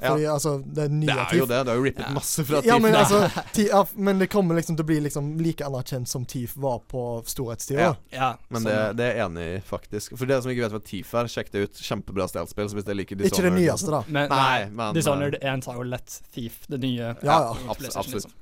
[0.00, 0.14] Ja.
[0.14, 1.58] Fordi, altså, det er nye Det er jo det.
[1.60, 2.82] Det har jo rippet masse fra Ja, Thief.
[2.82, 3.18] men altså
[3.68, 7.04] ja, Men det kommer liksom til å bli liksom like anerkjent som Thief var på
[7.28, 7.80] storhetstida.
[7.80, 7.94] Ja.
[8.10, 10.16] Ja, Men det, det er jeg enig i, faktisk.
[10.16, 11.82] For dere som ikke vet hva Thief er, sjekk det ut.
[11.86, 12.70] Kjempebra stealth-spill.
[12.72, 14.02] Så hvis dere liker Ikke det nyeste, da.
[14.08, 17.14] Men, Nei, nei, men Dishonored 1 tar jo lett Thief, det nye.
[17.20, 17.56] Ja, ja.
[17.68, 18.14] absolutt.
[18.14, 18.36] liksom.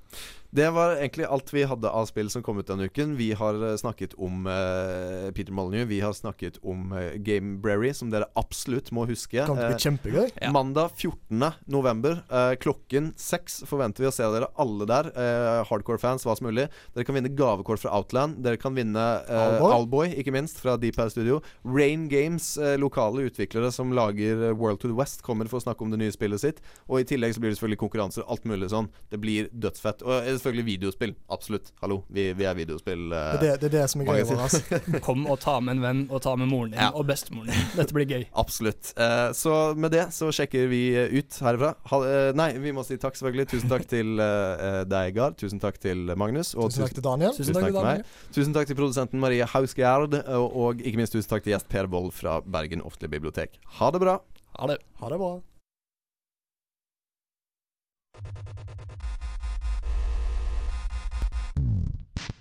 [0.50, 3.10] Det var egentlig alt vi hadde av spill som kom ut denne uken.
[3.18, 5.84] Vi har eh, snakket om uh, Peter Molyneux.
[5.90, 9.44] Vi har snakket om uh, Gamebrary, som dere absolutt må huske.
[9.44, 10.30] Kan det bli Eh, kjempegøy.
[10.54, 11.50] Mandag 14.
[11.68, 15.10] november eh, klokken seks forventer vi å se dere alle der.
[15.12, 16.64] eh, Hardcore-fans, hva som mulig.
[16.96, 18.40] Dere kan vinne gavekort fra Outland.
[18.44, 19.74] Dere kan vinne Allboy.
[19.76, 21.42] Owlboy, ikke minst, fra Deep House Studio.
[21.68, 25.66] Rain Games, eh, lokale utviklere som lager eh, World to the West, kommer for å
[25.68, 26.64] snakke om det nye spillet sitt.
[26.88, 28.88] Og i tillegg så blir det selvfølgelig konkurranser, alt mulig sånn.
[29.12, 30.02] Det blir dødsfett.
[30.08, 31.12] Og eh, selvfølgelig videospill.
[31.34, 31.72] Absolutt.
[31.82, 33.06] Hallo, vi, vi er videospill.
[33.12, 34.42] eh, Det er det, det, er det som er greia vår.
[34.46, 34.80] Altså.
[35.06, 36.88] Kom og ta med en venn, og ta med moren din Ja.
[36.94, 37.66] og bestemoren din.
[37.76, 38.24] Dette blir gøy.
[38.42, 38.92] Absolutt.
[38.96, 41.74] Eh, så med det så sjekker vi eh, ut herfra.
[41.92, 43.48] Ha, eh, nei, vi må si takk, selvfølgelig.
[43.52, 45.36] Tusen takk til eh, deg, Gard.
[45.42, 46.54] Tusen takk til Magnus.
[46.56, 47.34] Og Tusen takk til Daniel.
[47.36, 48.04] Tusen takk til meg.
[48.34, 51.86] Tusen takk til produsenten Marie Hausgjerd, Og, og ikke minst tusen takk til gjest Per
[51.92, 53.58] Wold fra Bergen Offentlige Bibliotek.
[53.80, 54.18] Ha det bra.
[54.58, 54.78] Ha det.
[55.02, 55.34] Ha det bra.